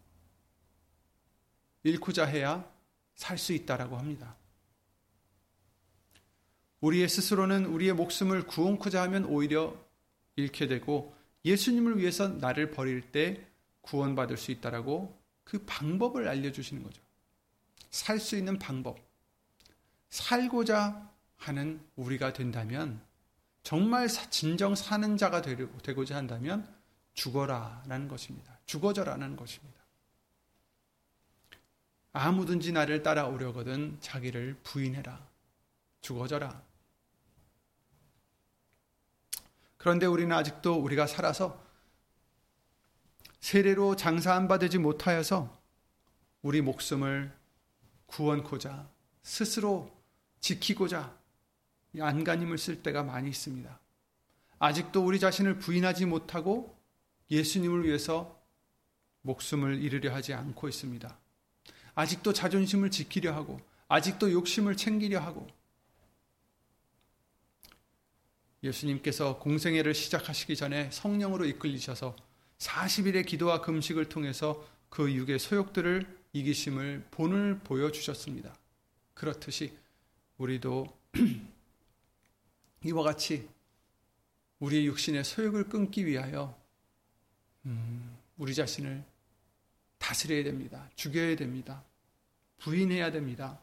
잃고자 1.83 2.25
해야 2.25 2.69
살 3.15 3.37
수 3.37 3.53
있다라고 3.53 3.97
합니다. 3.97 4.35
우리의 6.81 7.09
스스로는 7.09 7.65
우리의 7.65 7.93
목숨을 7.93 8.45
구원코자 8.45 9.01
하면 9.03 9.25
오히려 9.25 9.75
잃게 10.35 10.67
되고 10.67 11.16
예수님을 11.47 11.97
위해서 11.97 12.27
나를 12.27 12.71
버릴 12.71 13.11
때 13.11 13.45
구원받을 13.81 14.37
수 14.37 14.51
있다라고 14.51 15.17
그 15.43 15.63
방법을 15.65 16.27
알려주시는 16.27 16.83
거죠. 16.83 17.01
살 17.89 18.19
수 18.19 18.35
있는 18.35 18.59
방법. 18.59 18.99
살고자 20.09 21.09
하는 21.37 21.81
우리가 21.95 22.33
된다면 22.33 23.01
정말 23.63 24.07
진정 24.07 24.75
사는 24.75 25.17
자가 25.17 25.41
되고자 25.41 26.15
한다면 26.15 26.67
죽어라라는 27.13 28.07
것입니다. 28.07 28.59
죽어져라는 28.65 29.35
것입니다. 29.35 29.77
아무든지 32.13 32.71
나를 32.71 33.03
따라오려거든 33.03 33.97
자기를 34.01 34.57
부인해라. 34.63 35.27
죽어져라. 36.01 36.61
그런데 39.77 40.05
우리는 40.05 40.35
아직도 40.35 40.75
우리가 40.75 41.07
살아서 41.07 41.63
세례로 43.39 43.95
장사 43.95 44.33
안 44.33 44.47
받지 44.47 44.77
못하여서 44.77 45.55
우리 46.41 46.61
목숨을 46.61 47.31
구원코자 48.07 48.89
스스로 49.23 49.91
지키고자 50.39 51.15
안간힘을 51.99 52.57
쓸 52.57 52.81
때가 52.81 53.03
많이 53.03 53.29
있습니다. 53.29 53.79
아직도 54.59 55.05
우리 55.05 55.19
자신을 55.19 55.59
부인하지 55.59 56.05
못하고 56.05 56.77
예수님을 57.29 57.85
위해서 57.85 58.37
목숨을 59.21 59.81
잃으려 59.81 60.13
하지 60.13 60.33
않고 60.33 60.69
있습니다. 60.69 61.17
아직도 61.95 62.33
자존심을 62.33 62.91
지키려 62.91 63.33
하고, 63.33 63.59
아직도 63.87 64.31
욕심을 64.31 64.77
챙기려 64.77 65.19
하고, 65.19 65.47
예수님께서 68.67 69.39
공생애를 69.39 69.93
시작하시기 69.93 70.55
전에 70.55 70.89
성령으로 70.91 71.45
이끌리셔서 71.45 72.15
40일의 72.59 73.25
기도와 73.25 73.61
금식을 73.61 74.09
통해서 74.09 74.67
그 74.89 75.11
육의 75.13 75.39
소욕들을 75.39 76.17
이기심을 76.33 77.07
본을 77.11 77.59
보여주셨습니다. 77.63 78.55
그렇듯이 79.13 79.73
우리도 80.37 80.85
이와 82.85 83.03
같이 83.03 83.47
우리의 84.59 84.85
육신의 84.87 85.23
소욕을 85.23 85.69
끊기 85.69 86.05
위하여 86.05 86.59
음, 87.65 88.17
우리 88.37 88.53
자신을 88.53 89.03
다스려야 89.97 90.43
됩니다. 90.43 90.89
죽여야 90.95 91.35
됩니다. 91.35 91.83
부인해야 92.59 93.11
됩니다. 93.11 93.59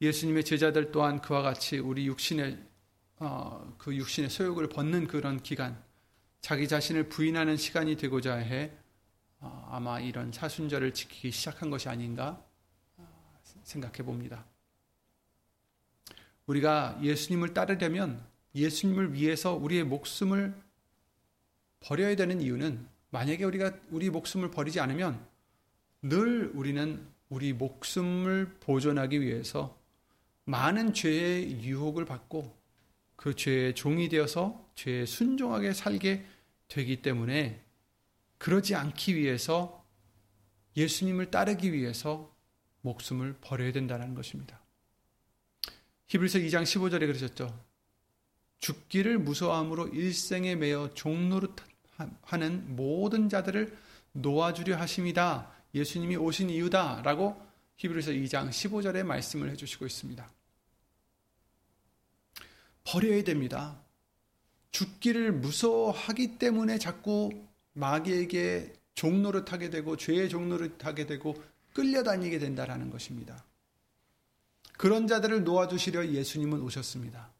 예수님의 0.00 0.44
제자들 0.44 0.90
또한 0.90 1.20
그와 1.20 1.42
같이 1.42 1.78
우리 1.78 2.06
육신의 2.06 2.71
어, 3.24 3.72
그 3.78 3.94
육신의 3.94 4.30
소욕을 4.30 4.68
벗는 4.68 5.06
그런 5.06 5.40
기간, 5.40 5.80
자기 6.40 6.66
자신을 6.66 7.08
부인하는 7.08 7.56
시간이 7.56 7.96
되고자 7.96 8.34
해 8.34 8.72
어, 9.38 9.68
아마 9.70 10.00
이런 10.00 10.32
사순절을 10.32 10.92
지키기 10.92 11.30
시작한 11.30 11.70
것이 11.70 11.88
아닌가 11.88 12.44
어, 12.96 13.38
생각해 13.62 13.98
봅니다. 13.98 14.44
우리가 16.46 16.98
예수님을 17.00 17.54
따르려면 17.54 18.26
예수님을 18.56 19.14
위해서 19.14 19.54
우리의 19.54 19.84
목숨을 19.84 20.60
버려야 21.78 22.16
되는 22.16 22.40
이유는 22.40 22.88
만약에 23.10 23.44
우리가 23.44 23.72
우리 23.92 24.10
목숨을 24.10 24.50
버리지 24.50 24.80
않으면 24.80 25.24
늘 26.02 26.50
우리는 26.56 27.06
우리 27.28 27.52
목숨을 27.52 28.56
보존하기 28.58 29.20
위해서 29.20 29.78
많은 30.44 30.92
죄의 30.92 31.62
유혹을 31.62 32.04
받고 32.04 32.61
그 33.22 33.36
죄의 33.36 33.76
종이 33.76 34.08
되어서 34.08 34.68
죄에 34.74 35.06
순종하게 35.06 35.74
살게 35.74 36.26
되기 36.66 37.02
때문에 37.02 37.62
그러지 38.38 38.74
않기 38.74 39.14
위해서 39.14 39.86
예수님을 40.76 41.30
따르기 41.30 41.72
위해서 41.72 42.34
목숨을 42.80 43.36
버려야 43.40 43.70
된다는 43.70 44.16
것입니다. 44.16 44.60
히브리서 46.08 46.40
2장 46.40 46.64
15절에 46.64 47.06
그러셨죠. 47.06 47.64
죽기를 48.58 49.20
무서함으로 49.20 49.86
일생에 49.86 50.56
매여 50.56 50.94
종노릇하는 50.94 52.74
모든 52.74 53.28
자들을 53.28 53.78
놓아주려 54.14 54.76
하심이다. 54.78 55.48
예수님이 55.76 56.16
오신 56.16 56.50
이유다라고 56.50 57.40
히브리서 57.76 58.10
2장 58.10 58.48
15절에 58.48 59.04
말씀을 59.04 59.48
해주시고 59.50 59.86
있습니다. 59.86 60.28
버려야 62.84 63.22
됩니다. 63.24 63.80
죽기를 64.70 65.32
무서워하기 65.32 66.38
때문에 66.38 66.78
자꾸 66.78 67.30
마귀에게 67.74 68.72
종노릇 68.94 69.52
하게 69.52 69.70
되고 69.70 69.96
죄의 69.96 70.28
종노릇 70.28 70.84
하게 70.84 71.06
되고 71.06 71.34
끌려다니게 71.74 72.38
된다라는 72.38 72.90
것입니다. 72.90 73.44
그런 74.76 75.06
자들을 75.06 75.44
놓아주시려 75.44 76.08
예수님은 76.08 76.60
오셨습니다. 76.62 77.30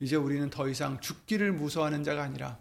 이제 0.00 0.16
우리는 0.16 0.48
더 0.50 0.68
이상 0.68 1.00
죽기를 1.00 1.52
무서워하는 1.52 2.04
자가 2.04 2.22
아니라 2.22 2.58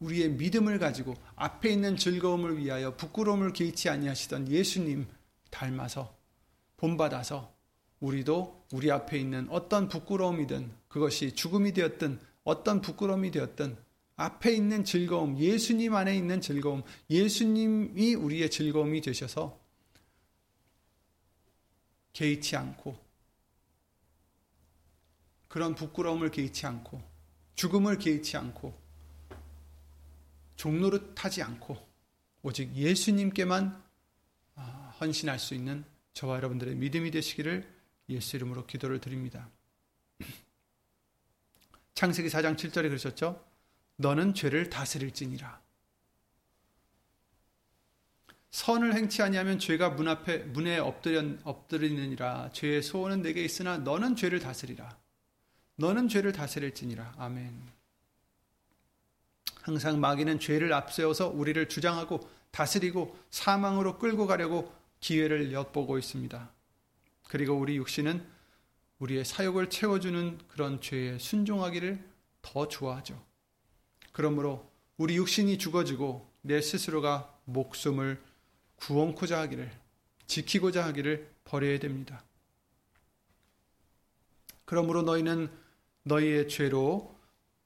우리의 0.00 0.30
믿음을 0.30 0.78
가지고 0.78 1.14
앞에 1.36 1.70
있는 1.70 1.96
즐거움을 1.96 2.58
위하여 2.58 2.96
부끄러움을 2.96 3.52
개의치 3.52 3.88
아니하시던 3.88 4.48
예수님 4.48 5.06
닮아서 5.50 6.16
본받아서 6.76 7.57
우리도 8.00 8.64
우리 8.72 8.90
앞에 8.90 9.18
있는 9.18 9.48
어떤 9.50 9.88
부끄러움이든 9.88 10.70
그것이 10.88 11.34
죽음이 11.34 11.72
되었든 11.72 12.20
어떤 12.44 12.80
부끄러움이 12.80 13.30
되었든 13.30 13.76
앞에 14.16 14.52
있는 14.52 14.84
즐거움, 14.84 15.38
예수님 15.38 15.94
안에 15.94 16.16
있는 16.16 16.40
즐거움, 16.40 16.82
예수님이 17.08 18.14
우리의 18.14 18.50
즐거움이 18.50 19.00
되셔서 19.00 19.60
개의치 22.12 22.56
않고 22.56 22.98
그런 25.46 25.74
부끄러움을 25.74 26.30
개의치 26.30 26.66
않고 26.66 27.00
죽음을 27.54 27.98
개의치 27.98 28.36
않고 28.36 28.76
종노릇하지 30.56 31.42
않고 31.42 31.78
오직 32.42 32.74
예수님께만 32.74 33.82
아, 34.56 34.62
헌신할 35.00 35.38
수 35.38 35.54
있는 35.54 35.84
저와 36.12 36.36
여러분들의 36.36 36.74
믿음이 36.74 37.12
되시기를 37.12 37.77
예수 38.08 38.36
이름으로 38.36 38.66
기도를 38.66 39.00
드립니다. 39.00 39.48
창세기 41.94 42.28
4장 42.28 42.56
7절에 42.56 42.88
그러셨죠? 42.88 43.44
너는 43.96 44.34
죄를 44.34 44.70
다스릴지니라. 44.70 45.60
선을 48.50 48.94
행치 48.94 49.22
아니하면 49.22 49.58
죄가 49.58 49.90
문 49.90 50.08
앞에 50.08 50.38
문에 50.38 50.78
엎드려 50.78 51.22
엎드리느니라. 51.44 52.50
죄의 52.52 52.82
소원은 52.82 53.22
내게 53.22 53.44
있으나 53.44 53.78
너는 53.78 54.16
죄를 54.16 54.40
다스리라. 54.40 54.96
너는 55.76 56.08
죄를 56.08 56.32
다스릴지니라. 56.32 57.14
아멘. 57.18 57.78
항상 59.62 60.00
마귀는 60.00 60.40
죄를 60.40 60.72
앞세워서 60.72 61.28
우리를 61.28 61.68
주장하고 61.68 62.28
다스리고 62.50 63.18
사망으로 63.30 63.98
끌고 63.98 64.26
가려고 64.26 64.72
기회를 65.00 65.52
엿보고 65.52 65.98
있습니다. 65.98 66.50
그리고 67.28 67.54
우리 67.54 67.76
육신은 67.76 68.26
우리의 68.98 69.24
사욕을 69.24 69.70
채워주는 69.70 70.38
그런 70.48 70.80
죄에 70.80 71.18
순종하기를 71.18 72.04
더 72.42 72.66
좋아하죠. 72.66 73.22
그러므로 74.12 74.68
우리 74.96 75.16
육신이 75.16 75.58
죽어지고 75.58 76.28
내 76.40 76.60
스스로가 76.60 77.38
목숨을 77.44 78.20
구원코자 78.76 79.38
하기를, 79.40 79.70
지키고자 80.26 80.84
하기를 80.86 81.30
버려야 81.44 81.78
됩니다. 81.78 82.24
그러므로 84.64 85.02
너희는 85.02 85.50
너희의 86.02 86.48
죄로 86.48 87.16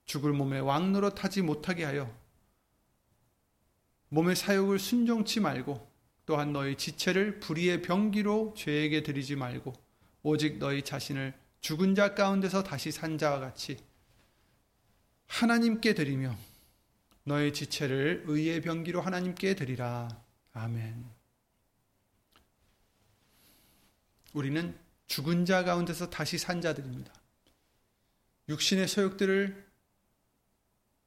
죽을 0.05 0.33
몸에 0.33 0.59
왕노릇 0.59 1.25
하지 1.25 1.42
못하게 1.42 1.85
하여 1.85 2.12
몸의 4.09 4.37
사욕을 4.37 4.79
순종치 4.79 5.40
말고 5.40 5.92
또한 6.25 6.53
너희 6.53 6.77
지체를 6.77 7.41
불의의 7.41 7.83
병기로 7.83 8.55
죄에게 8.57 9.03
드리지 9.03 9.37
말고 9.37 9.73
오직 10.23 10.59
너희 10.59 10.83
자신을 10.83 11.35
죽은 11.61 11.95
자 11.95 12.15
가운데서 12.15 12.63
다시 12.63 12.91
산 12.93 13.19
자와 13.19 13.41
같이 13.41 13.77
하나님께 15.27 15.95
드리며 15.95 16.37
너희 17.25 17.53
지체를 17.53 18.25
의의 18.27 18.61
병기로 18.61 19.01
하나님께 19.01 19.55
드리라. 19.55 20.09
아멘. 20.53 21.05
우리는 24.33 24.77
죽은 25.07 25.45
자 25.45 25.63
가운데서 25.65 26.11
다시 26.11 26.39
산 26.39 26.61
자들입니다. 26.61 27.13
육신의 28.49 28.89
소욕들을 28.89 29.71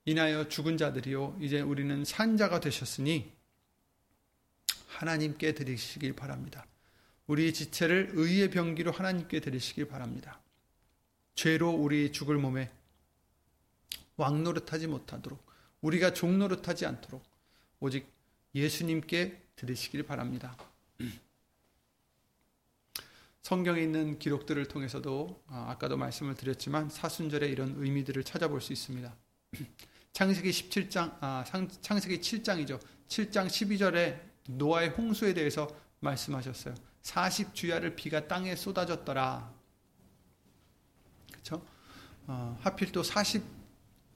인하여 0.06 0.48
죽은 0.48 0.78
자들이요. 0.78 1.38
이제 1.42 1.62
우리는 1.62 2.06
산 2.06 2.38
자가 2.38 2.60
되셨으니 2.60 3.35
하나님께 4.96 5.54
드리시길 5.54 6.14
바랍니다. 6.14 6.66
우리 7.28 7.54
지체를 7.54 8.12
의의 8.14 8.50
병기로 8.50 8.92
하나님께 8.92 9.40
드리시길 9.40 9.88
바랍니다. 9.88 10.40
죄로 11.34 11.72
우리 11.72 12.12
죽을 12.12 12.38
몸에 12.38 12.72
왕노릇하지 14.16 14.88
못하도록 14.88 15.44
우리가 15.82 16.14
종노릇하지 16.14 16.86
않도록 16.86 17.24
오직 17.80 18.08
예수님께 18.54 19.42
드리시길 19.56 20.04
바랍니다. 20.04 20.58
성경에 23.42 23.82
있는 23.82 24.18
기록들을 24.18 24.68
통해서도 24.68 25.44
아, 25.48 25.68
아까도 25.70 25.98
말씀을 25.98 26.36
드렸지만 26.36 26.90
사순절에 26.90 27.48
이런 27.48 27.76
의미들을 27.78 28.24
찾아볼 28.24 28.60
수 28.60 28.74
있습니다. 28.74 29.14
창세기 30.14 30.50
17장 30.50 31.18
아, 31.20 31.44
창세기 31.82 32.22
7장이죠. 32.22 32.80
7장 33.08 33.46
12절에 33.46 34.35
노아의 34.48 34.90
홍수에 34.90 35.34
대해서 35.34 35.68
말씀하셨어요. 36.00 36.76
40주야를 37.02 37.96
비가 37.96 38.28
땅에 38.28 38.56
쏟아졌더라. 38.56 39.54
그렇죠? 41.32 41.66
어, 42.28 42.58
하필 42.62 42.92
또 42.92 43.04
40, 43.04 43.44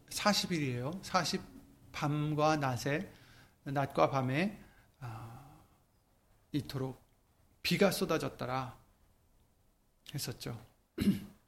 40일이에요. 0.09 1.03
40 1.03 1.41
밤과 1.91 2.57
낮에, 2.57 3.11
낮과 3.63 4.09
밤에 4.09 4.59
어, 5.01 5.65
이토록 6.51 7.01
비가 7.61 7.91
쏟아졌더라. 7.91 8.77
했었죠. 10.13 10.65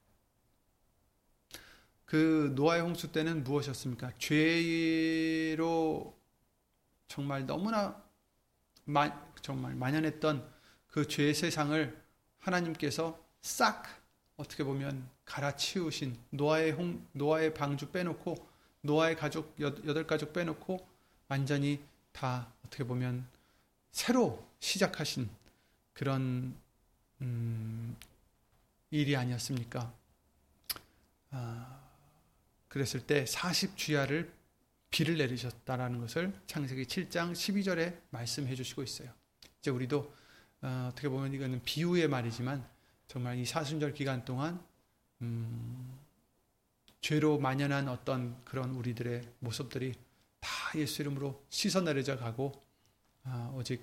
그 2.04 2.52
노아의 2.54 2.82
홍수 2.82 3.10
때는 3.10 3.42
무엇이었습니까? 3.42 4.12
죄로 4.18 6.20
정말 7.08 7.46
너무나 7.46 8.02
마, 8.92 9.10
정말 9.40 9.74
만연했던 9.74 10.46
그 10.88 11.08
죄의 11.08 11.34
세상을 11.34 12.00
하나님께서 12.38 13.18
싹 13.40 13.84
어떻게 14.36 14.64
보면 14.64 15.08
갈아치우신 15.24 16.18
노아의 16.30 16.72
홍, 16.72 17.06
노아의 17.12 17.54
방주 17.54 17.90
빼놓고 17.90 18.34
노아의 18.82 19.16
가족 19.16 19.54
여덟 19.60 20.06
가족 20.06 20.32
빼놓고 20.32 20.86
완전히 21.28 21.82
다 22.12 22.52
어떻게 22.66 22.84
보면 22.84 23.26
새로 23.90 24.44
시작하신 24.60 25.28
그런 25.92 26.54
음, 27.20 27.96
일이 28.90 29.16
아니었습니까? 29.16 29.92
아, 31.30 31.80
그랬을 32.68 33.06
때 33.06 33.24
40주야를 33.24 34.28
비를 34.92 35.16
내리셨다라는 35.16 36.00
것을 36.00 36.32
창세기 36.46 36.84
7장 36.84 37.32
12절에 37.32 37.98
말씀해 38.10 38.54
주시고 38.54 38.82
있어요. 38.82 39.10
이제 39.58 39.70
우리도 39.70 40.14
어, 40.60 40.92
떻게 40.94 41.08
보면 41.08 41.32
이거는 41.32 41.62
비유의 41.64 42.08
말이지만 42.08 42.64
정말 43.08 43.38
이 43.38 43.44
사순절 43.44 43.94
기간 43.94 44.24
동안 44.24 44.62
음, 45.22 45.98
죄로 47.00 47.38
만연한 47.38 47.88
어떤 47.88 48.44
그런 48.44 48.70
우리들의 48.70 49.28
모습들이 49.40 49.94
다 50.40 50.50
예수 50.76 51.02
이름으로 51.02 51.42
씻어내려져 51.48 52.18
가고 52.18 52.52
어, 53.24 53.54
오직 53.56 53.82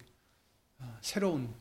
어, 0.78 0.98
새로운 1.02 1.54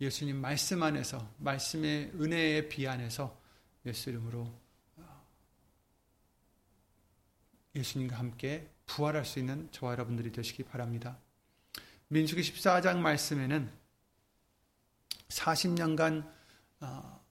예수님 0.00 0.36
말씀 0.40 0.82
안에서 0.82 1.28
말씀의 1.38 2.12
은혜의 2.14 2.68
비 2.68 2.86
안에서 2.86 3.36
예수 3.84 4.10
이름으로 4.10 4.48
어, 4.96 5.26
예수님과 7.74 8.16
함께 8.16 8.70
부활할 8.92 9.24
수 9.24 9.38
있는 9.38 9.68
저와 9.72 9.92
여러분들이 9.92 10.32
되시기 10.32 10.64
바랍니다. 10.64 11.16
민수기 12.08 12.42
14장 12.42 12.98
말씀에는 12.98 13.70
40년간 15.28 16.30
어, 16.80 17.24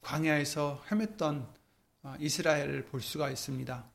광야에서 0.00 0.82
헤맸던 0.88 1.48
어, 2.02 2.16
이스라엘을 2.18 2.86
볼 2.86 3.00
수가 3.00 3.30
있습니다. 3.30 3.88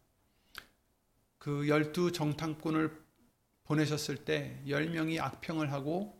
그 1.37 1.67
열두 1.67 2.13
정탐꾼을 2.13 3.05
보내셨을 3.65 4.23
때 4.23 4.61
10명이 4.65 5.19
악평을 5.19 5.73
하고 5.73 6.17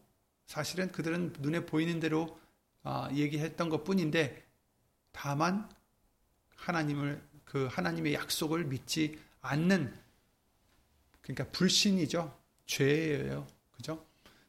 사실은 0.48 0.92
그들은 0.92 1.34
눈에 1.40 1.66
보이는 1.66 2.02
대로 2.02 2.38
어, 2.84 3.08
얘기했던 3.14 3.70
것 3.70 3.86
뿐인데 3.86 4.46
다만 5.14 5.70
하나님을 6.58 7.26
그 7.46 7.68
하나님의 7.68 8.16
약속을 8.16 8.66
믿지 8.66 9.18
않는 9.40 10.07
그러니까 11.28 11.52
불신이죠. 11.52 12.34
죄예요. 12.66 13.46
그죠? 13.72 14.06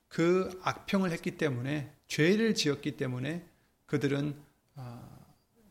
그 0.09 0.59
악평을 0.63 1.11
했기 1.11 1.37
때문에 1.37 1.93
죄를 2.07 2.55
지었기 2.55 2.97
때문에 2.97 3.45
그들은 3.87 4.35
어, 4.77 5.19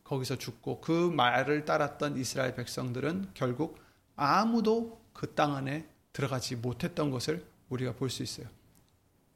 거기서 0.04 0.36
죽고 0.36 0.80
그 0.80 0.92
말을 1.10 1.64
따랐던 1.64 2.18
이스라엘 2.18 2.54
백성들은 2.54 3.30
결국 3.34 3.78
아무도 4.16 5.02
그 5.14 5.34
땅 5.34 5.54
안에 5.56 5.88
들어가지 6.12 6.56
못했던 6.56 7.10
것을 7.10 7.44
우리가 7.70 7.94
볼 7.94 8.10
수 8.10 8.22
있어요. 8.22 8.46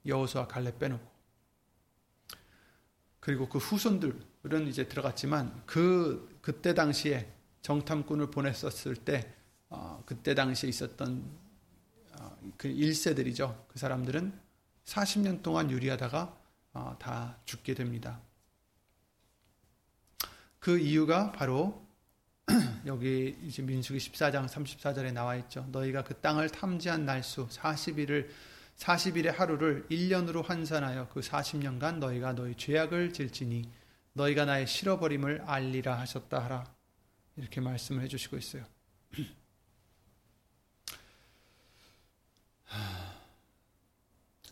여호수아 0.07 0.47
갈렙 0.47 0.79
빼놓고 0.79 1.11
그리고 3.21 3.49
그 3.49 3.59
후손들은 3.59 4.69
이제 4.69 4.89
들어갔지만 4.89 5.63
그 5.65 6.39
그때 6.43 6.75
당시에 6.75 7.33
정탐꾼을 7.63 8.31
보냈었을 8.31 8.97
때 8.97 9.33
어, 9.71 10.03
그때 10.05 10.35
당시에 10.35 10.69
있었던 10.69 11.42
그 12.57 12.69
1세들이죠. 12.69 13.67
그 13.69 13.79
사람들은 13.79 14.33
40년 14.85 15.43
동안 15.43 15.71
유리하다가 15.71 16.37
어, 16.75 16.97
다 16.99 17.39
죽게 17.45 17.75
됩니다. 17.75 18.21
그 20.59 20.79
이유가 20.79 21.33
바로 21.33 21.85
여기 22.87 23.37
이제 23.43 23.63
민수기 23.63 23.99
14장 23.99 24.49
34절에 24.49 25.13
나와 25.13 25.37
있죠. 25.37 25.67
너희가 25.71 26.05
그 26.05 26.15
땅을 26.15 26.51
탐지한 26.51 27.05
날수 27.05 27.49
40일을 27.49 28.29
40일의 28.77 29.35
하루를 29.35 29.87
1년으로 29.91 30.45
환산하여 30.45 31.09
그 31.09 31.21
40년간 31.21 31.99
너희가 31.99 32.35
너희 32.35 32.57
죄악을 32.57 33.13
질지니 33.13 33.71
너희가 34.15 34.45
나의 34.45 34.67
실어버림을 34.67 35.43
알리라 35.43 35.99
하셨다 35.99 36.43
하라. 36.43 36.65
이렇게 37.37 37.61
말씀을 37.61 38.03
해 38.03 38.09
주시고 38.09 38.37
있어요. 38.37 38.65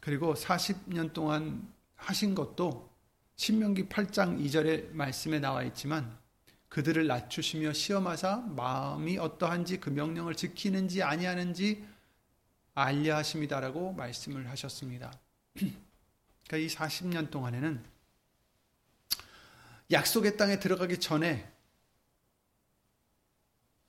그리고 0.01 0.35
40년 0.35 1.13
동안 1.13 1.73
하신 1.97 2.35
것도 2.35 2.91
신명기 3.37 3.89
8장 3.89 4.39
2절의 4.45 4.93
말씀에 4.93 5.39
나와 5.39 5.63
있지만 5.65 6.19
그들을 6.69 7.07
낮추시며 7.07 7.73
시험하사 7.73 8.37
마음이 8.49 9.19
어떠한지 9.19 9.81
그 9.81 9.91
명령을 9.91 10.35
지키는지 10.35 11.03
아니하는지 11.03 11.85
알려 12.75 13.17
하십니다라고 13.17 13.93
말씀을 13.93 14.49
하셨습니다. 14.49 15.13
그러니까 15.55 16.57
이 16.57 16.67
40년 16.69 17.31
동안에는 17.31 17.85
약속의 19.91 20.37
땅에 20.37 20.61
들어가기 20.61 20.99
전에 20.99 21.51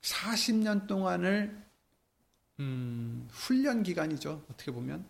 40년 0.00 0.88
동안을 0.88 1.64
음, 2.62 3.28
훈련 3.32 3.82
기간이죠. 3.82 4.44
어떻게 4.48 4.70
보면 4.70 5.04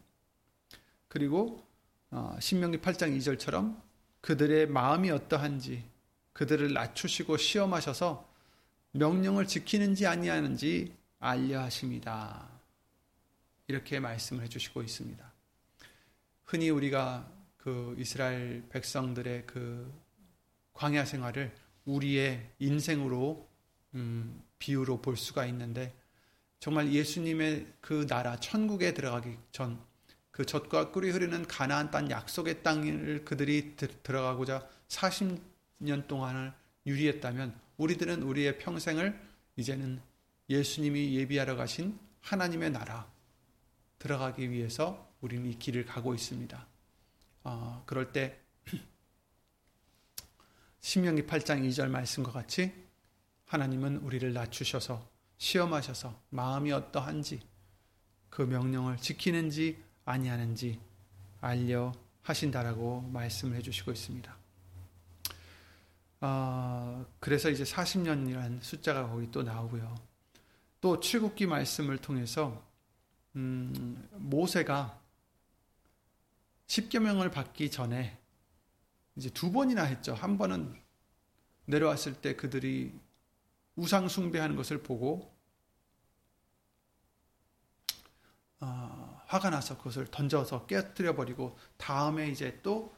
그리고 1.08 1.62
어, 2.10 2.36
신명기 2.40 2.78
8장 2.78 3.14
2절처럼 3.18 3.78
그들의 4.22 4.68
마음이 4.68 5.10
어떠한지 5.10 5.84
그들을 6.32 6.72
낮추시고 6.72 7.36
시험하셔서 7.36 8.26
명령을 8.92 9.46
지키는지 9.46 10.06
아니하는지 10.06 10.94
알려 11.18 11.60
하십니다. 11.60 12.48
이렇게 13.66 14.00
말씀을 14.00 14.44
해주시고 14.44 14.82
있습니다. 14.82 15.32
흔히 16.44 16.70
우리가 16.70 17.30
그 17.58 17.94
이스라엘 17.98 18.66
백성들의 18.70 19.46
그 19.46 19.92
광야 20.72 21.04
생활을 21.04 21.54
우리의 21.84 22.50
인생으로 22.58 23.46
음, 23.94 24.42
비유로 24.58 25.02
볼 25.02 25.16
수가 25.16 25.44
있는데 25.46 25.94
정말 26.62 26.92
예수님의 26.92 27.66
그 27.80 28.06
나라 28.06 28.36
천국에 28.36 28.94
들어가기 28.94 29.36
전 29.50 29.92
그 30.32 30.46
젖과 30.46 30.90
꿀이 30.90 31.10
흐르는 31.10 31.46
가나안 31.46 31.90
땅 31.90 32.10
약속의 32.10 32.62
땅을 32.62 33.24
그들이 33.24 33.76
들어가고자 33.76 34.66
40년 34.88 36.08
동안을 36.08 36.52
유리했다면 36.86 37.60
우리들은 37.76 38.22
우리의 38.22 38.58
평생을 38.58 39.20
이제는 39.56 40.00
예수님이 40.48 41.14
예비하러 41.16 41.54
가신 41.54 41.98
하나님의 42.22 42.70
나라 42.70 43.12
들어가기 43.98 44.50
위해서 44.50 45.12
우리는 45.20 45.48
이 45.48 45.58
길을 45.58 45.84
가고 45.84 46.14
있습니다. 46.14 46.66
어, 47.44 47.82
그럴 47.84 48.12
때 48.12 48.40
신명기 50.80 51.24
8장 51.24 51.68
2절 51.68 51.88
말씀과 51.88 52.32
같이 52.32 52.72
하나님은 53.44 53.98
우리를 53.98 54.32
낮추셔서 54.32 55.11
시험하셔서 55.42 56.16
마음이 56.30 56.70
어떠한지 56.70 57.40
그 58.30 58.42
명령을 58.42 58.96
지키는지 58.98 59.82
아니하는지 60.04 60.78
알려 61.40 61.92
하신다라고 62.22 63.00
말씀을 63.12 63.56
해주시고 63.56 63.90
있습니다. 63.90 64.36
어, 66.20 67.04
그래서 67.18 67.50
이제 67.50 67.64
40년이라는 67.64 68.62
숫자가 68.62 69.08
거기 69.08 69.32
또 69.32 69.42
나오고요. 69.42 69.92
또 70.80 71.00
출국기 71.00 71.46
말씀을 71.46 71.98
통해서 71.98 72.64
음, 73.34 74.08
모세가 74.12 75.00
십계명을 76.68 77.32
받기 77.32 77.72
전에 77.72 78.16
이제 79.16 79.28
두 79.30 79.50
번이나 79.50 79.82
했죠. 79.82 80.14
한 80.14 80.38
번은 80.38 80.80
내려왔을 81.64 82.14
때 82.14 82.36
그들이 82.36 82.92
우상 83.74 84.06
숭배하는 84.06 84.54
것을 84.54 84.84
보고 84.84 85.31
어, 88.64 89.20
화가 89.26 89.50
나서 89.50 89.76
그것을 89.76 90.06
던져서 90.06 90.66
깨뜨려 90.66 91.16
버리고 91.16 91.58
다음에 91.78 92.28
이제 92.28 92.60
또 92.62 92.94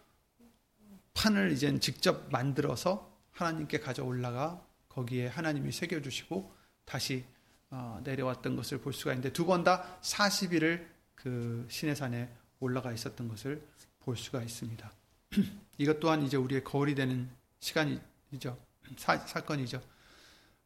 판을 1.14 1.53
이제 1.53 1.79
직접 1.81 2.31
만들어서 2.31 3.11
하나님께 3.33 3.81
가져 3.81 4.05
올라가 4.05 4.62
거기에 4.90 5.27
하나님이 5.29 5.72
새겨 5.72 6.03
주시고 6.03 6.55
다시 6.85 7.24
어, 7.70 7.98
내려왔던 8.05 8.57
것을 8.57 8.79
볼 8.83 8.92
수가 8.92 9.12
있는데 9.12 9.33
두 9.33 9.46
번 9.46 9.64
다 9.64 9.98
40일을 10.03 10.87
그 11.14 11.66
시내산에 11.70 12.29
올라가 12.61 12.92
있었던 12.92 13.27
것을 13.29 13.66
볼 14.00 14.16
수가 14.18 14.42
있습니다. 14.42 14.92
이것 15.79 15.98
또한 15.98 16.22
이제 16.22 16.37
우리의 16.37 16.62
거울이 16.62 16.94
되는 16.94 17.31
시간이죠. 17.61 18.59
사, 18.98 19.16
사건이죠. 19.16 19.81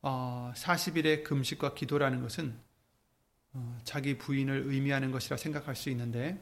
어, 0.02 0.52
40일의 0.56 1.22
금식과 1.22 1.74
기도라는 1.74 2.20
것은 2.20 2.48
어, 2.48 2.67
자기 3.84 4.18
부인을 4.18 4.64
의미하는 4.66 5.10
것이라 5.10 5.36
생각할 5.36 5.74
수 5.74 5.90
있는데 5.90 6.38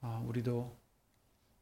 어, 0.00 0.24
우리도 0.28 0.76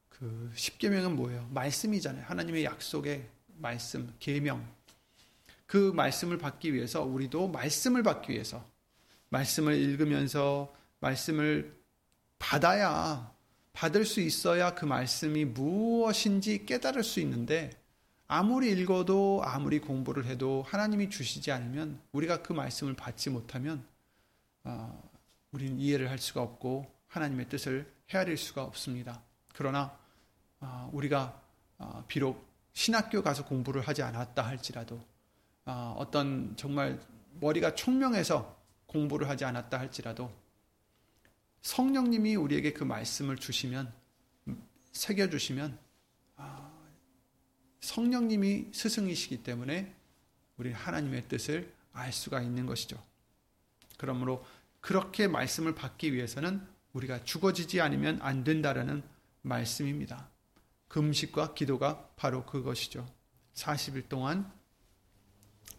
그 0.09 0.51
십계명은 0.55 1.16
뭐예요? 1.16 1.49
말씀이잖아요. 1.51 2.25
하나님의 2.27 2.64
약속의 2.64 3.29
말씀, 3.57 4.14
계명, 4.18 4.66
그 5.66 5.92
말씀을 5.94 6.38
받기 6.38 6.75
위해서 6.75 7.03
우리도 7.03 7.49
말씀을 7.49 8.03
받기 8.03 8.33
위해서 8.33 8.64
말씀을 9.31 9.75
읽으면서 9.75 10.73
말씀을 11.01 11.75
받아야 12.38 13.33
받을 13.73 14.05
수 14.05 14.20
있어야 14.20 14.75
그 14.75 14.85
말씀이 14.85 15.44
무엇인지 15.44 16.66
깨달을 16.66 17.03
수 17.03 17.18
있는데 17.20 17.70
아무리 18.27 18.70
읽어도 18.70 19.42
아무리 19.44 19.81
공부를 19.81 20.27
해도 20.27 20.64
하나님이 20.68 21.11
주시지 21.11 21.51
않으면 21.51 22.01
우리가 22.12 22.42
그 22.42 22.53
말씀을 22.53 22.94
받지 22.94 23.31
못하면 23.31 23.85
어, 24.64 25.11
우리는 25.53 25.79
이해를 25.79 26.11
할 26.11 26.18
수가 26.18 26.42
없고 26.42 26.90
하나님의 27.09 27.48
뜻을 27.48 27.92
헤아릴 28.11 28.37
수가 28.37 28.64
없습니다. 28.64 29.22
그러나 29.55 29.96
어, 30.61 30.90
우리가 30.92 31.40
어, 31.79 32.05
비록 32.09 32.46
신학교 32.72 33.22
가서 33.22 33.44
공부를 33.44 33.87
하지 33.87 34.03
않았다 34.03 34.42
할지라도 34.42 35.00
아, 35.64 35.94
어떤 35.96 36.55
정말 36.57 37.00
머리가 37.40 37.74
총명해서 37.74 38.59
공부를 38.87 39.29
하지 39.29 39.44
않았다 39.44 39.79
할지라도 39.79 40.31
성령님이 41.62 42.37
우리에게 42.37 42.72
그 42.72 42.85
말씀을 42.85 43.37
주시면 43.37 43.92
새겨 44.92 45.31
주시면 45.31 45.79
아, 46.37 46.70
성령님이 47.81 48.68
스승이시기 48.72 49.42
때문에 49.42 49.94
우리 50.57 50.72
하나님의 50.72 51.29
뜻을 51.29 51.72
알 51.92 52.12
수가 52.12 52.42
있는 52.42 52.66
것이죠. 52.66 53.03
그러므로 53.98 54.44
그렇게 54.80 55.28
말씀을 55.28 55.74
받기 55.74 56.12
위해서는 56.12 56.66
우리가 56.92 57.24
죽어지지 57.24 57.80
않으면 57.80 58.18
안 58.22 58.44
된다라는 58.44 59.02
말씀입니다. 59.42 60.30
금식과 60.88 61.54
기도가 61.54 62.09
바로 62.16 62.44
그것이죠. 62.46 63.07
40일 63.54 64.09
동안 64.09 64.50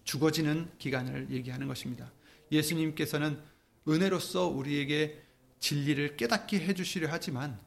죽어지는 0.03 0.71
기간을 0.77 1.31
얘기하는 1.31 1.67
것입니다. 1.67 2.11
예수님께서는 2.51 3.41
은혜로서 3.87 4.47
우리에게 4.47 5.21
진리를 5.59 6.17
깨닫게 6.17 6.59
해주시려 6.59 7.07
하지만 7.09 7.59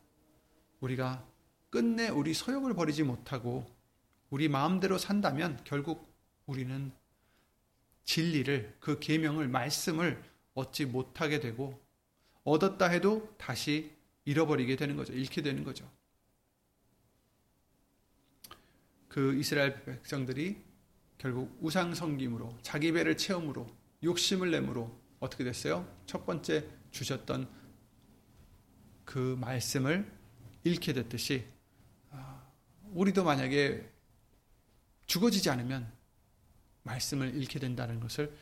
우리가 0.80 1.26
끝내 1.70 2.08
우리 2.08 2.34
소욕을 2.34 2.74
버리지 2.74 3.02
못하고 3.02 3.66
우리 4.30 4.48
마음대로 4.48 4.98
산다면 4.98 5.60
결국 5.64 6.06
우리는 6.46 6.92
진리를 8.04 8.76
그 8.80 8.98
계명을 8.98 9.48
말씀을 9.48 10.22
얻지 10.58 10.86
못하게 10.86 11.40
되고 11.40 11.80
얻었다 12.44 12.86
해도 12.86 13.34
다시 13.38 13.96
잃어버리게 14.24 14.76
되는 14.76 14.96
거죠. 14.96 15.12
잃게 15.12 15.42
되는 15.42 15.64
거죠. 15.64 15.90
그 19.08 19.34
이스라엘 19.38 19.84
백성들이 19.84 20.62
결국 21.16 21.56
우상 21.60 21.94
성김으로 21.94 22.56
자기 22.62 22.92
배를 22.92 23.16
채움으로 23.16 23.66
욕심을 24.02 24.50
내므로 24.50 24.96
어떻게 25.18 25.44
됐어요? 25.44 25.88
첫 26.06 26.24
번째 26.26 26.64
주셨던 26.90 27.48
그 29.04 29.36
말씀을 29.40 30.10
잃게 30.64 30.92
됐듯이 30.92 31.44
아, 32.10 32.46
우리도 32.92 33.24
만약에 33.24 33.90
죽어지지 35.06 35.50
않으면 35.50 35.90
말씀을 36.82 37.34
잃게 37.34 37.58
된다는 37.58 37.98
것을 38.00 38.32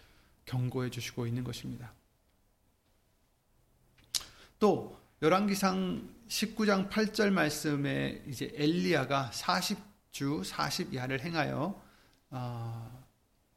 경고해 0.44 0.90
주시고 0.90 1.26
있는 1.26 1.44
것입니다. 1.44 1.95
또 4.58 4.98
열왕기상 5.22 6.16
19장 6.28 6.90
8절 6.90 7.30
말씀에 7.30 8.24
이제 8.26 8.52
엘리야가 8.54 9.30
40주 9.32 10.44
40야를 10.44 11.20
행하여 11.20 11.82
어, 12.30 13.06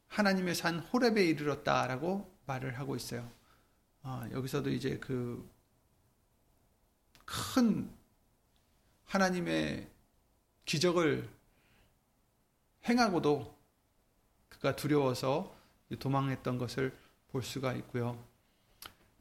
하나님의 0.08 0.56
산 0.56 0.80
호렙에 0.80 1.24
이르렀다라고 1.24 2.32
말을 2.46 2.78
하고 2.80 2.96
있어요. 2.96 3.30
어, 4.04 4.28
여기서도 4.32 4.70
이제 4.70 4.98
그 4.98 5.60
큰 7.30 7.88
하나님의 9.06 9.88
기적을 10.66 11.30
행하고도 12.88 13.56
그가 14.50 14.76
두려워서 14.76 15.56
도망했던 16.00 16.58
것을 16.58 16.98
볼 17.32 17.44
수가 17.44 17.74
있고요. 17.74 18.24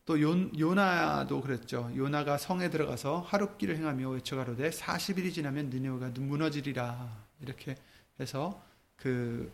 또 0.08 0.20
요, 0.22 0.50
요나도 0.58 1.42
그랬죠. 1.42 1.92
요나가 1.94 2.38
성에 2.38 2.70
들어가서 2.70 3.26
하룻길을 3.28 3.76
행하며 3.76 4.08
외쳐가로되 4.08 4.70
40일이 4.70 5.34
지나면 5.34 5.68
니네가 5.68 6.12
무너지리라 6.18 7.14
이렇게 7.42 7.76
해서 8.18 8.58
그 8.96 9.52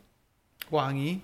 왕이 0.71 1.23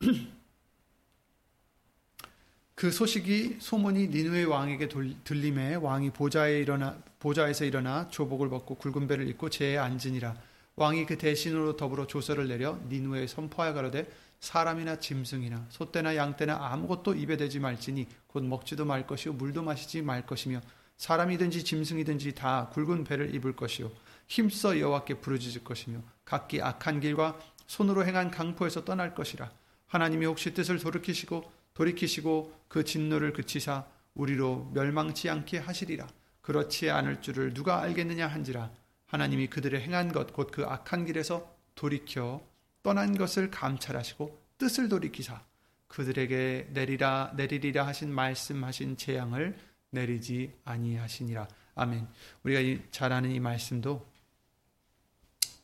그 2.74 2.90
소식이 2.90 3.58
소문이 3.60 4.08
니누의 4.08 4.46
왕에게 4.46 4.88
들림에 5.22 5.76
왕이 5.76 6.10
보좌에 6.10 6.58
일어나 6.58 6.98
보좌에서 7.20 7.64
일어나 7.64 8.08
조복을 8.08 8.48
벗고 8.48 8.74
굵은 8.74 9.06
배를 9.06 9.28
입고 9.28 9.50
제에 9.50 9.78
앉으니라 9.78 10.34
왕이 10.74 11.06
그 11.06 11.16
대신으로 11.16 11.76
더불어 11.76 12.08
조서를 12.08 12.48
내려 12.48 12.76
니누에 12.88 13.28
선포하여 13.28 13.72
가로되 13.72 14.10
사람이나 14.44 15.00
짐승이나 15.00 15.66
소떼나 15.70 16.16
양떼나 16.16 16.68
아무것도 16.72 17.14
입에 17.14 17.38
대지 17.38 17.58
말지니 17.58 18.06
곧 18.26 18.44
먹지도 18.44 18.84
말 18.84 19.06
것이요 19.06 19.32
물도 19.32 19.62
마시지 19.62 20.02
말 20.02 20.26
것이며 20.26 20.60
사람이든지 20.98 21.64
짐승이든지 21.64 22.34
다 22.34 22.68
굵은 22.74 23.04
배를 23.04 23.34
입을 23.34 23.56
것이요 23.56 23.90
힘써 24.28 24.78
여호와께 24.78 25.14
부르짖을 25.20 25.64
것이며 25.64 26.00
각기 26.24 26.60
악한 26.60 27.00
길과 27.00 27.38
손으로 27.66 28.04
행한 28.04 28.30
강포에서 28.30 28.84
떠날 28.84 29.14
것이라. 29.14 29.50
하나님이 29.86 30.26
혹시 30.26 30.52
뜻을 30.52 30.78
돌이키시고 30.78 31.50
돌이키시고 31.72 32.52
그 32.68 32.84
진노를 32.84 33.32
그치사 33.32 33.86
우리로 34.14 34.70
멸망치 34.74 35.30
않게 35.30 35.58
하시리라. 35.58 36.06
그렇지 36.42 36.90
않을 36.90 37.22
줄을 37.22 37.54
누가 37.54 37.80
알겠느냐 37.80 38.26
한지라. 38.26 38.70
하나님이 39.06 39.48
그들의 39.48 39.80
행한 39.80 40.12
것 40.12 40.34
곧 40.36 40.50
그 40.50 40.64
악한 40.64 41.06
길에서 41.06 41.50
돌이켜 41.74 42.42
떠난 42.84 43.16
것을 43.16 43.50
감찰하시고 43.50 44.40
뜻을 44.58 44.88
돌이키사 44.88 45.42
그들에게 45.88 46.68
내리라 46.70 47.32
내리리라 47.34 47.86
하신 47.86 48.12
말씀하신 48.12 48.96
재앙을 48.98 49.58
내리지 49.90 50.52
아니하시니라 50.64 51.48
아멘. 51.76 52.06
우리가 52.44 52.82
잘 52.90 53.12
아는 53.12 53.30
이 53.30 53.40
말씀도 53.40 54.06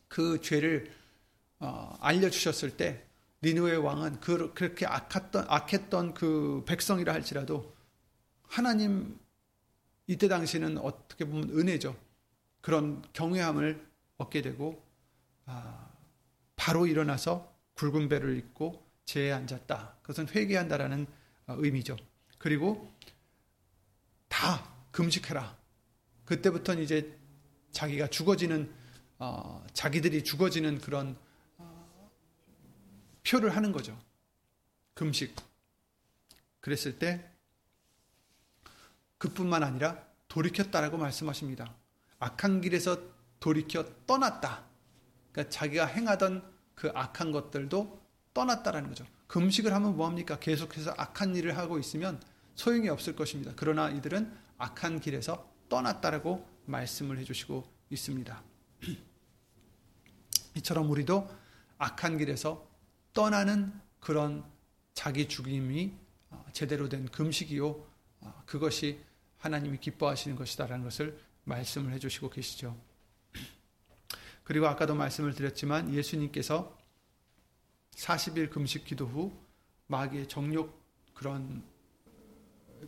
그 0.08 0.40
죄를 0.40 0.90
어, 1.58 1.96
알려주셨을 2.00 2.76
때 2.76 3.04
니누의 3.42 3.76
왕은 3.76 4.20
그, 4.20 4.52
그렇게 4.54 4.86
악했던, 4.86 5.44
악했던 5.46 6.14
그 6.14 6.64
백성이라 6.66 7.12
할지라도 7.12 7.74
하나님 8.42 9.18
이때 10.06 10.26
당시는 10.26 10.78
어떻게 10.78 11.24
보면 11.26 11.50
은혜죠. 11.50 11.94
그런 12.62 13.02
경외함을 13.12 13.86
얻게 14.16 14.42
되고 14.42 14.82
아, 15.44 15.89
바로 16.60 16.86
일어나서 16.86 17.56
굵은 17.72 18.10
배를 18.10 18.36
입고 18.36 18.86
제에 19.06 19.32
앉았다. 19.32 19.96
그것은 20.02 20.28
회개한다라는 20.28 21.06
어, 21.46 21.54
의미죠. 21.56 21.96
그리고 22.36 22.94
다 24.28 24.70
금식해라. 24.90 25.56
그때부터는 26.26 26.82
이제 26.82 27.18
자기가 27.72 28.08
죽어지는 28.08 28.70
어, 29.18 29.64
자기들이 29.72 30.22
죽어지는 30.22 30.82
그런 30.82 31.16
어, 31.56 32.10
표를 33.26 33.56
하는 33.56 33.72
거죠. 33.72 33.98
금식. 34.92 35.34
그랬을 36.60 36.98
때 36.98 37.26
그뿐만 39.16 39.62
아니라 39.62 40.06
돌이켰다라고 40.28 40.98
말씀하십니다. 40.98 41.74
악한 42.18 42.60
길에서 42.60 43.00
돌이켜 43.40 43.86
떠났다. 44.04 44.68
그러니까 45.32 45.50
자기가 45.50 45.86
행하던 45.86 46.49
그 46.80 46.90
악한 46.94 47.30
것들도 47.30 48.00
떠났다라는 48.32 48.88
거죠. 48.88 49.04
금식을 49.26 49.70
하면 49.74 49.96
뭐합니까? 49.96 50.38
계속해서 50.38 50.94
악한 50.96 51.36
일을 51.36 51.58
하고 51.58 51.78
있으면 51.78 52.18
소용이 52.54 52.88
없을 52.88 53.14
것입니다. 53.14 53.52
그러나 53.54 53.90
이들은 53.90 54.32
악한 54.56 55.00
길에서 55.00 55.46
떠났다라고 55.68 56.48
말씀을 56.64 57.18
해주시고 57.18 57.70
있습니다. 57.90 58.42
이처럼 60.56 60.90
우리도 60.90 61.28
악한 61.76 62.16
길에서 62.16 62.66
떠나는 63.12 63.78
그런 64.00 64.42
자기 64.94 65.28
죽임이 65.28 65.92
어, 66.30 66.46
제대로 66.54 66.88
된 66.88 67.06
금식이요. 67.10 67.68
어, 68.20 68.42
그것이 68.46 69.04
하나님이 69.36 69.80
기뻐하시는 69.80 70.34
것이다라는 70.34 70.82
것을 70.82 71.20
말씀을 71.44 71.92
해주시고 71.92 72.30
계시죠. 72.30 72.74
그리고 74.50 74.66
아까도 74.66 74.96
말씀을 74.96 75.32
드렸지만 75.32 75.94
예수님께서 75.94 76.76
40일 77.92 78.50
금식 78.50 78.84
기도 78.84 79.06
후 79.06 79.32
마귀의 79.86 80.26
정욕 80.26 80.76
그런 81.14 81.62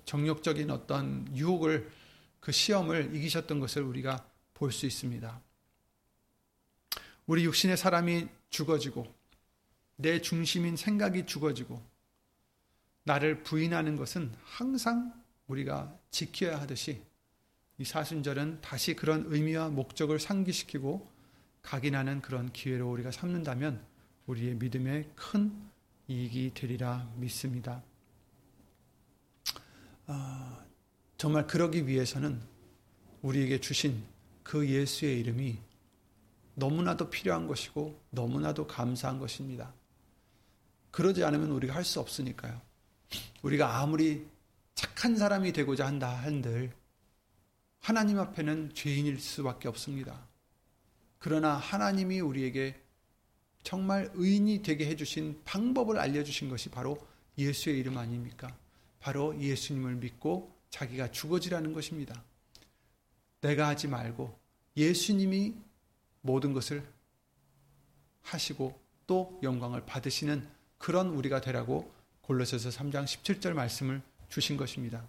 정욕적인 0.05 0.73
어떤 0.73 1.25
유혹을 1.37 1.89
그 2.41 2.51
시험을 2.51 3.15
이기셨던 3.15 3.61
것을 3.61 3.83
우리가 3.83 4.29
볼 4.55 4.73
수 4.73 4.87
있습니다. 4.87 5.41
우리 7.27 7.45
육신의 7.45 7.77
사람이 7.77 8.27
죽어지고 8.51 9.07
내 9.95 10.21
중심인 10.21 10.75
생각이 10.75 11.27
죽어지고 11.27 11.81
나를 13.05 13.45
부인하는 13.45 13.95
것은 13.95 14.35
항상 14.43 15.15
우리가 15.47 15.97
지켜야 16.11 16.61
하듯이 16.61 17.05
이 17.79 17.85
사순절은 17.85 18.63
다시 18.63 18.95
그런 18.97 19.27
의미와 19.29 19.69
목적을 19.69 20.19
상기시키고 20.19 21.12
각인하는 21.63 22.21
그런 22.21 22.53
기회로 22.53 22.91
우리가 22.91 23.11
삼는다면 23.11 23.85
우리의 24.27 24.57
믿음에 24.57 25.09
큰 25.15 25.53
이익이 26.09 26.53
되리라 26.55 27.09
믿습니다. 27.17 27.83
아, 30.07 30.65
정말 31.17 31.47
그러기 31.47 31.87
위해서는 31.87 32.41
우리에게 33.23 33.61
주신 33.61 34.03
그 34.43 34.69
예수의 34.69 35.21
이름이 35.21 35.59
너무나도 36.55 37.09
필요한 37.09 37.47
것이고 37.47 37.99
너무나도 38.11 38.67
감사한 38.67 39.19
것입니다. 39.19 39.73
그러지 40.91 41.25
않으면 41.25 41.51
우리가 41.51 41.75
할 41.75 41.85
수 41.85 42.01
없으니까요. 42.01 42.61
우리가 43.43 43.79
아무리 43.81 44.27
착한 44.75 45.17
사람이 45.17 45.53
되고자 45.53 45.87
한다 45.87 46.09
한들 46.09 46.73
하나님 47.81 48.19
앞에는 48.19 48.75
죄인일 48.75 49.21
수밖에 49.21 49.69
없습니다. 49.69 50.32
그러나 51.23 51.55
하나님이 51.55 52.19
우리에게 52.19 52.75
정말 53.63 54.11
의인이 54.15 54.63
되게 54.65 54.87
해주신 54.87 55.43
방법을 55.45 55.97
알려주신 55.97 56.49
것이 56.49 56.69
바로 56.69 57.01
예수의 57.39 57.79
이름 57.79 57.97
아닙니까? 57.97 58.53
바로 58.99 59.41
예수님을 59.41 59.95
믿고 59.95 60.53
자기가 60.71 61.13
죽어지라는 61.13 61.73
것입니다. 61.75 62.25
내가 63.41 63.69
하지 63.69 63.87
말고 63.87 64.37
예수님이 64.77 65.55
모든 66.23 66.53
것을 66.53 66.85
하시고 68.23 68.77
또 69.07 69.39
영광을 69.45 69.87
받으시는 69.87 70.45
그런 70.77 71.11
우리가 71.11 71.41
되라고 71.41 71.93
골로새서 72.23 72.71
3장 72.71 73.05
17절 73.05 73.53
말씀을 73.53 74.03
주신 74.29 74.57
것입니다. 74.57 75.07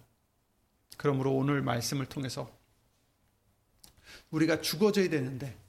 그러므로 0.96 1.34
오늘 1.34 1.60
말씀을 1.60 2.06
통해서 2.06 2.56
우리가 4.30 4.60
죽어져야 4.60 5.08
되는데 5.10 5.63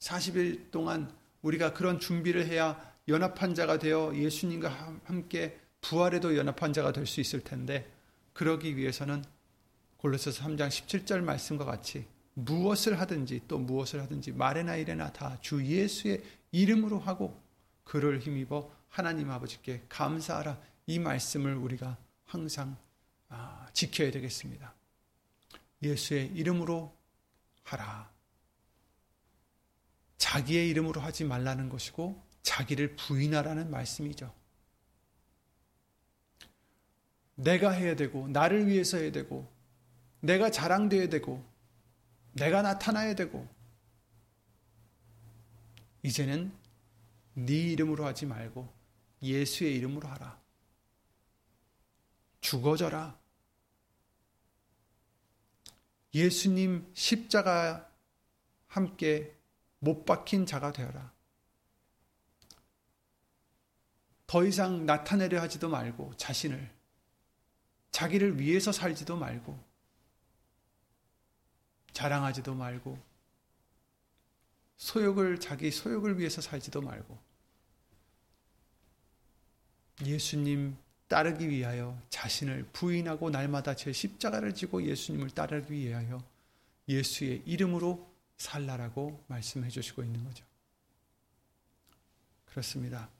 40일 0.00 0.70
동안 0.70 1.12
우리가 1.42 1.72
그런 1.72 1.98
준비를 1.98 2.46
해야 2.46 2.80
연합한 3.08 3.54
자가 3.54 3.78
되어 3.78 4.12
예수님과 4.14 5.00
함께 5.04 5.58
부활에도 5.80 6.36
연합한 6.36 6.72
자가 6.72 6.92
될 6.92 7.06
수 7.06 7.20
있을 7.20 7.40
텐데 7.40 7.90
그러기 8.32 8.76
위해서는 8.76 9.24
골로새서 9.98 10.44
3장 10.44 10.68
17절 10.68 11.20
말씀과 11.22 11.64
같이 11.64 12.06
무엇을 12.34 13.00
하든지 13.00 13.42
또 13.48 13.58
무엇을 13.58 14.00
하든지 14.02 14.32
말에나 14.32 14.76
이래나 14.76 15.12
다 15.12 15.38
주 15.40 15.64
예수의 15.64 16.22
이름으로 16.52 16.98
하고 17.00 17.40
그를 17.84 18.20
힘입어 18.20 18.70
하나님 18.88 19.30
아버지께 19.30 19.82
감사하라 19.88 20.58
이 20.86 20.98
말씀을 20.98 21.54
우리가 21.56 21.96
항상 22.24 22.76
아, 23.28 23.66
지켜야 23.72 24.10
되겠습니다. 24.10 24.72
예수의 25.82 26.28
이름으로 26.34 26.94
하라. 27.64 28.10
자기의 30.18 30.68
이름으로 30.68 31.00
하지 31.00 31.24
말라는 31.24 31.68
것이고 31.68 32.22
자기를 32.42 32.96
부인하라는 32.96 33.70
말씀이죠. 33.70 34.34
내가 37.36 37.70
해야 37.70 37.94
되고 37.94 38.28
나를 38.28 38.66
위해서 38.66 38.96
해야 38.98 39.12
되고 39.12 39.50
내가 40.20 40.50
자랑되어야 40.50 41.08
되고 41.08 41.44
내가 42.32 42.62
나타나야 42.62 43.14
되고 43.14 43.48
이제는 46.02 46.52
네 47.34 47.52
이름으로 47.52 48.04
하지 48.04 48.26
말고 48.26 48.72
예수의 49.22 49.74
이름으로 49.76 50.08
하라. 50.08 50.40
죽어져라. 52.40 53.18
예수님 56.14 56.90
십자가 56.94 57.88
함께 58.66 59.37
못 59.80 60.04
박힌 60.04 60.46
자가 60.46 60.72
되어라. 60.72 61.12
더 64.26 64.44
이상 64.44 64.84
나타내려 64.84 65.40
하지도 65.40 65.68
말고 65.68 66.16
자신을 66.16 66.70
자기를 67.90 68.38
위해서 68.38 68.72
살지도 68.72 69.16
말고 69.16 69.58
자랑하지도 71.92 72.54
말고 72.54 72.98
소욕을 74.76 75.40
자기 75.40 75.70
소욕을 75.70 76.18
위해서 76.18 76.40
살지도 76.40 76.82
말고 76.82 77.18
예수님 80.04 80.76
따르기 81.08 81.48
위하여 81.48 82.00
자신을 82.10 82.68
부인하고 82.72 83.30
날마다 83.30 83.74
제 83.74 83.92
십자가를 83.92 84.54
지고 84.54 84.82
예수님을 84.82 85.30
따르기 85.30 85.72
위하여 85.72 86.22
예수의 86.86 87.42
이름으로 87.46 88.07
살라라고 88.38 89.24
말씀해 89.28 89.68
주시고 89.68 90.02
있는 90.02 90.24
거죠. 90.24 90.44
그렇습니다. 92.46 93.10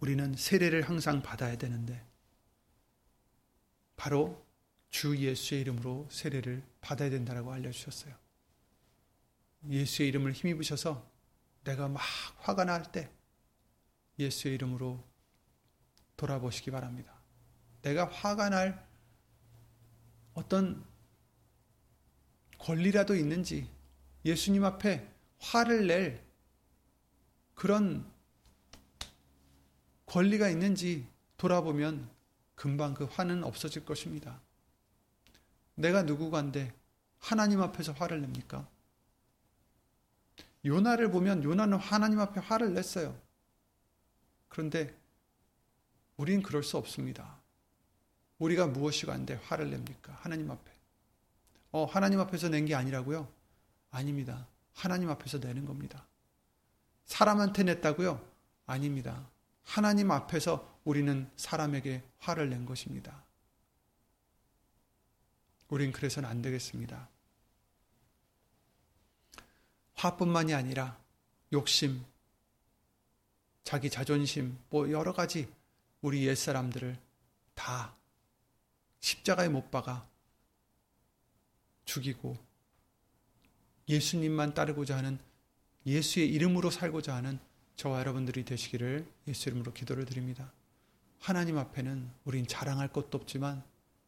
우리는 0.00 0.34
세례를 0.34 0.82
항상 0.88 1.22
받아야 1.22 1.56
되는데 1.56 2.04
바로 3.96 4.44
주 4.90 5.16
예수의 5.16 5.62
이름으로 5.62 6.08
세례를 6.10 6.62
받아야 6.80 7.10
된다라고 7.10 7.52
알려주셨어요. 7.52 8.14
예수의 9.68 10.08
이름을 10.10 10.32
힘입으셔서 10.32 11.10
내가 11.64 11.88
막 11.88 12.02
화가 12.38 12.64
날 12.64 12.90
때 12.92 13.10
예수의 14.18 14.54
이름으로 14.54 15.02
돌아보시기 16.16 16.70
바랍니다. 16.70 17.12
내가 17.82 18.08
화가 18.08 18.50
날 18.50 18.86
어떤 20.34 20.84
권리라도 22.64 23.14
있는지 23.14 23.68
예수님 24.24 24.64
앞에 24.64 25.06
화를 25.38 25.86
낼 25.86 26.24
그런 27.54 28.10
권리가 30.06 30.48
있는지 30.48 31.06
돌아보면 31.36 32.08
금방 32.54 32.94
그 32.94 33.04
화는 33.04 33.44
없어질 33.44 33.84
것입니다. 33.84 34.40
내가 35.74 36.04
누구간데 36.04 36.72
하나님 37.18 37.60
앞에서 37.60 37.92
화를 37.92 38.22
냅니까? 38.22 38.66
요나를 40.64 41.10
보면 41.10 41.44
요나는 41.44 41.76
하나님 41.76 42.18
앞에 42.18 42.40
화를 42.40 42.72
냈어요. 42.72 43.14
그런데 44.48 44.98
우린 46.16 46.42
그럴 46.42 46.62
수 46.62 46.78
없습니다. 46.78 47.42
우리가 48.38 48.68
무엇이 48.68 49.04
간데 49.04 49.34
화를 49.34 49.68
냅니까? 49.68 50.14
하나님 50.14 50.50
앞에. 50.50 50.73
어, 51.74 51.86
하나님 51.86 52.20
앞에서 52.20 52.48
낸 52.48 52.66
게 52.66 52.76
아니라고요? 52.76 53.28
아닙니다. 53.90 54.46
하나님 54.74 55.10
앞에서 55.10 55.38
내는 55.38 55.64
겁니다. 55.66 56.06
사람한테 57.04 57.64
냈다고요? 57.64 58.24
아닙니다. 58.66 59.28
하나님 59.64 60.12
앞에서 60.12 60.78
우리는 60.84 61.28
사람에게 61.34 62.04
화를 62.20 62.48
낸 62.48 62.64
것입니다. 62.64 63.24
우린 65.68 65.90
그래서는 65.90 66.28
안 66.28 66.42
되겠습니다. 66.42 67.08
화뿐만이 69.94 70.54
아니라 70.54 70.96
욕심, 71.52 72.04
자기 73.64 73.90
자존심, 73.90 74.56
뭐 74.70 74.88
여러 74.92 75.12
가지 75.12 75.52
우리 76.02 76.24
옛사람들을 76.28 76.96
다 77.54 77.96
십자가에 79.00 79.48
못 79.48 79.72
박아 79.72 80.13
죽이고 81.84 82.36
예수님만 83.88 84.54
따르고자 84.54 84.96
하는 84.96 85.18
예수의 85.86 86.28
이름으로 86.30 86.70
살고자 86.70 87.14
하는 87.14 87.38
저와 87.76 88.00
여러분들이 88.00 88.44
되시기를 88.44 89.06
예수 89.28 89.48
이름으로 89.48 89.72
기도를 89.72 90.04
드립니다. 90.04 90.52
하나님 91.18 91.58
앞에는 91.58 92.10
우린 92.24 92.46
자랑할 92.46 92.92
것도 92.92 93.18
없지만 93.18 93.62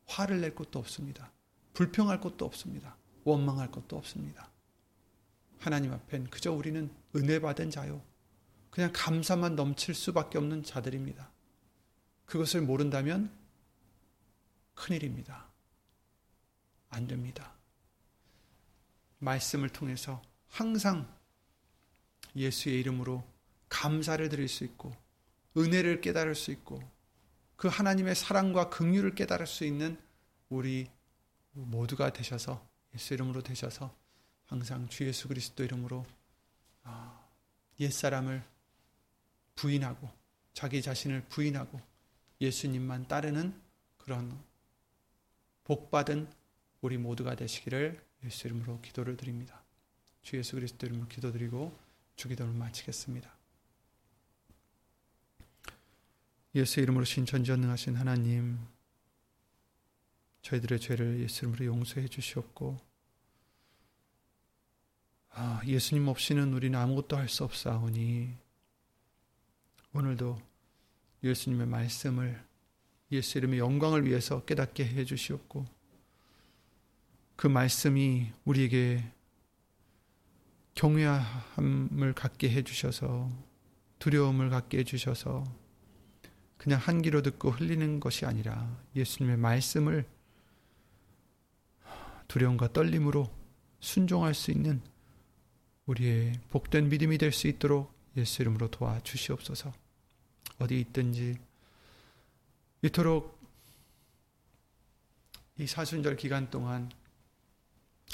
화를 0.07 0.41
낼 0.41 0.55
것도 0.55 0.79
없습니다. 0.79 1.33
불평할 1.75 2.21
것도 2.21 2.45
없습니다. 2.45 2.97
원망할 3.25 3.71
것도 3.71 3.97
없습니다. 3.97 4.51
하나님 5.59 5.93
앞엔 5.93 6.31
그저 6.31 6.53
우리는 6.53 6.91
은혜 7.15 7.41
받은 7.41 7.71
자요. 7.71 8.03
그냥 8.71 8.91
감사만 8.95 9.57
넘칠 9.57 9.95
수밖에 9.95 10.39
없는 10.39 10.63
자들입니다. 10.63 11.31
그것을 12.27 12.63
모른다면 12.63 13.31
큰일입니다. 14.75 15.47
안 16.91 17.07
됩니다. 17.07 17.56
말씀을 19.19 19.69
통해서 19.71 20.23
항상 20.49 21.13
예수의 22.35 22.81
이름으로 22.81 23.25
감사를 23.69 24.29
드릴 24.29 24.49
수 24.49 24.65
있고 24.65 24.95
은혜를 25.57 26.01
깨달을 26.01 26.35
수 26.35 26.51
있고 26.51 26.81
그 27.57 27.69
하나님의 27.69 28.15
사랑과 28.15 28.69
긍휼을 28.69 29.15
깨달을 29.15 29.47
수 29.47 29.65
있는 29.65 29.99
우리 30.49 30.91
모두가 31.53 32.13
되셔서 32.13 32.67
예수 32.95 33.15
이름으로 33.15 33.43
되셔서 33.43 33.95
항상 34.45 34.89
주 34.89 35.07
예수 35.07 35.29
그리스도 35.29 35.65
이름으로 35.65 36.05
아, 36.85 37.27
옛사람을 37.81 38.43
부인하고 39.55 40.09
자기 40.53 40.83
자신을 40.83 41.25
부인하고 41.29 41.81
예수님만 42.41 43.09
따르는 43.09 43.61
그런 43.97 44.39
복받은 45.65 46.31
우리 46.83 46.97
모두가 46.99 47.35
되시기를 47.35 48.06
예수 48.25 48.47
이름으로 48.49 48.81
기도를 48.81 49.17
드립니다. 49.17 49.63
주 50.23 50.37
예수 50.37 50.57
그리스도 50.57 50.87
이름으로 50.87 51.09
기도드리고 51.09 51.77
주기도를 52.17 52.53
마치겠습니다. 52.53 53.31
예수 56.55 56.81
이름으로 56.81 57.05
신천지전능하신 57.05 57.97
하나님 57.97 58.59
저희들의 60.43 60.81
죄를 60.81 61.21
예수 61.21 61.45
이름으로 61.45 61.65
용서해 61.67 62.09
주시옵고 62.09 62.79
아, 65.31 65.61
예수님 65.67 66.09
없이는 66.09 66.55
우리는 66.55 66.79
아무것도 66.79 67.17
할 67.17 67.29
수 67.29 67.45
없사오니 67.45 68.35
오늘도 69.93 70.41
예수님의 71.23 71.67
말씀을 71.67 72.43
예수 73.13 73.39
이름의 73.39 73.59
영광을 73.59 74.07
위해서 74.07 74.45
깨닫게 74.47 74.87
해 74.87 75.05
주시옵고 75.05 75.67
그 77.37 77.47
말씀이 77.47 78.33
우리에게 78.45 79.05
경외함을 80.75 82.15
갖게 82.15 82.51
해 82.51 82.63
주셔서 82.63 83.31
두려움을 83.99 84.51
갖게 84.51 84.79
해 84.79 84.85
주셔서 84.85 85.45
그냥 86.57 86.81
한 86.81 87.03
귀로 87.03 87.23
듣고 87.23 87.51
흘리는 87.51 88.01
것이 88.01 88.27
아니라 88.27 88.79
예수님의 88.95 89.37
말씀을 89.37 90.07
두려움과 92.29 92.73
떨림으로 92.73 93.31
순종할 93.81 94.35
수 94.35 94.51
있는 94.51 94.83
우리의 95.87 96.41
복된 96.51 96.89
믿음이 96.89 97.19
될 97.19 97.33
수 97.33 97.47
있도록 97.47 97.95
예수 98.17 98.43
이름으로 98.43 98.71
도와주시옵소서. 98.71 99.73
어디 100.59 100.81
있든지 100.81 101.39
이토록 102.83 103.39
이 105.59 105.67
사순절 105.67 106.17
기간 106.17 106.51
동안 106.51 106.91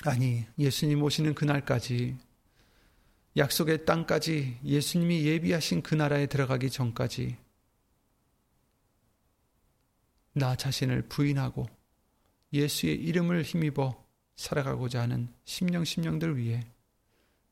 아니 0.05 0.45
예수님 0.59 1.03
오시는 1.03 1.35
그날까지 1.35 2.17
약속의 3.37 3.85
땅까지 3.85 4.59
예수님이 4.65 5.25
예비하신 5.25 5.83
그 5.83 5.95
나라에 5.95 6.27
들어가기 6.27 6.71
전까지 6.71 7.37
나 10.35 10.57
자신을 10.57 11.03
부인하고 11.03 11.67
예수의 12.53 12.97
이름을 12.97 13.43
힘입어 13.43 14.03
살아가고자 14.37 15.03
하는 15.03 15.29
심령 15.45 15.85
심령들 15.85 16.37
위해 16.37 16.67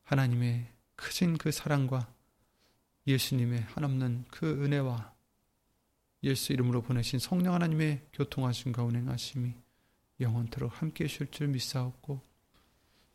하나님의 0.03 0.67
크신 0.95 1.37
그 1.37 1.51
사랑과 1.51 2.13
예수님의 3.07 3.61
한없는 3.61 4.25
그 4.29 4.63
은혜와 4.63 5.13
예수 6.23 6.53
이름으로 6.53 6.81
보내신 6.81 7.17
성령 7.17 7.55
하나님의 7.55 8.01
교통하심과 8.13 8.83
운행하심이 8.83 9.53
영원토록 10.19 10.79
함께 10.79 11.05
하실 11.05 11.31
줄 11.31 11.47
믿사옵고 11.47 12.30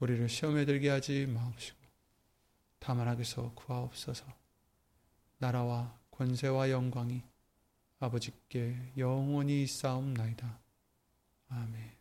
우리를 0.00 0.28
시험에 0.28 0.64
들게 0.64 0.88
하지 0.88 1.26
마옵시고 1.26 1.78
다만 2.78 3.08
하게서 3.08 3.52
구하옵소서 3.54 4.24
나라와 5.38 5.96
권세와 6.10 6.70
영광이 6.70 7.22
아버지께 8.00 8.92
영원히 8.96 9.66
싸움나이다. 9.66 10.58
아멘. 11.48 11.98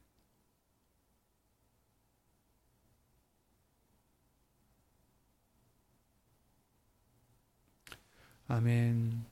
아멘. 8.48 9.26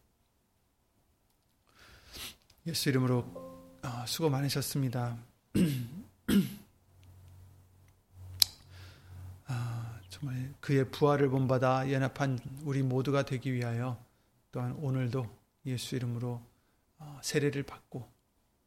예수 2.67 2.89
이름으로 2.89 3.79
아, 3.81 4.05
수고 4.07 4.29
많으셨습니다. 4.29 5.17
아, 9.47 9.99
정말 10.09 10.53
그의 10.59 10.89
부활을 10.89 11.29
본받아 11.29 11.91
연합한 11.91 12.39
우리 12.63 12.81
모두가 12.81 13.23
되기 13.23 13.53
위하여 13.53 14.03
또한 14.51 14.73
오늘도 14.73 15.25
예수 15.65 15.95
이름으로 15.95 16.41
어, 16.97 17.19
세례를 17.21 17.63
받고 17.63 18.07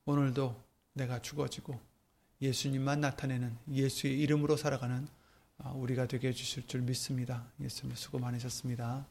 오늘도 0.04 0.54
내가 0.92 1.20
죽어지고 1.20 1.80
예수님만 2.40 3.00
나타내는 3.00 3.56
예수의 3.70 4.20
이름으로 4.20 4.56
살아가는 4.56 5.08
어, 5.58 5.72
우리가 5.76 6.06
되게 6.06 6.28
해주실 6.28 6.66
줄 6.66 6.82
믿습니다. 6.82 7.50
예수님 7.60 7.96
수고 7.96 8.18
많으셨습니다. 8.18 9.06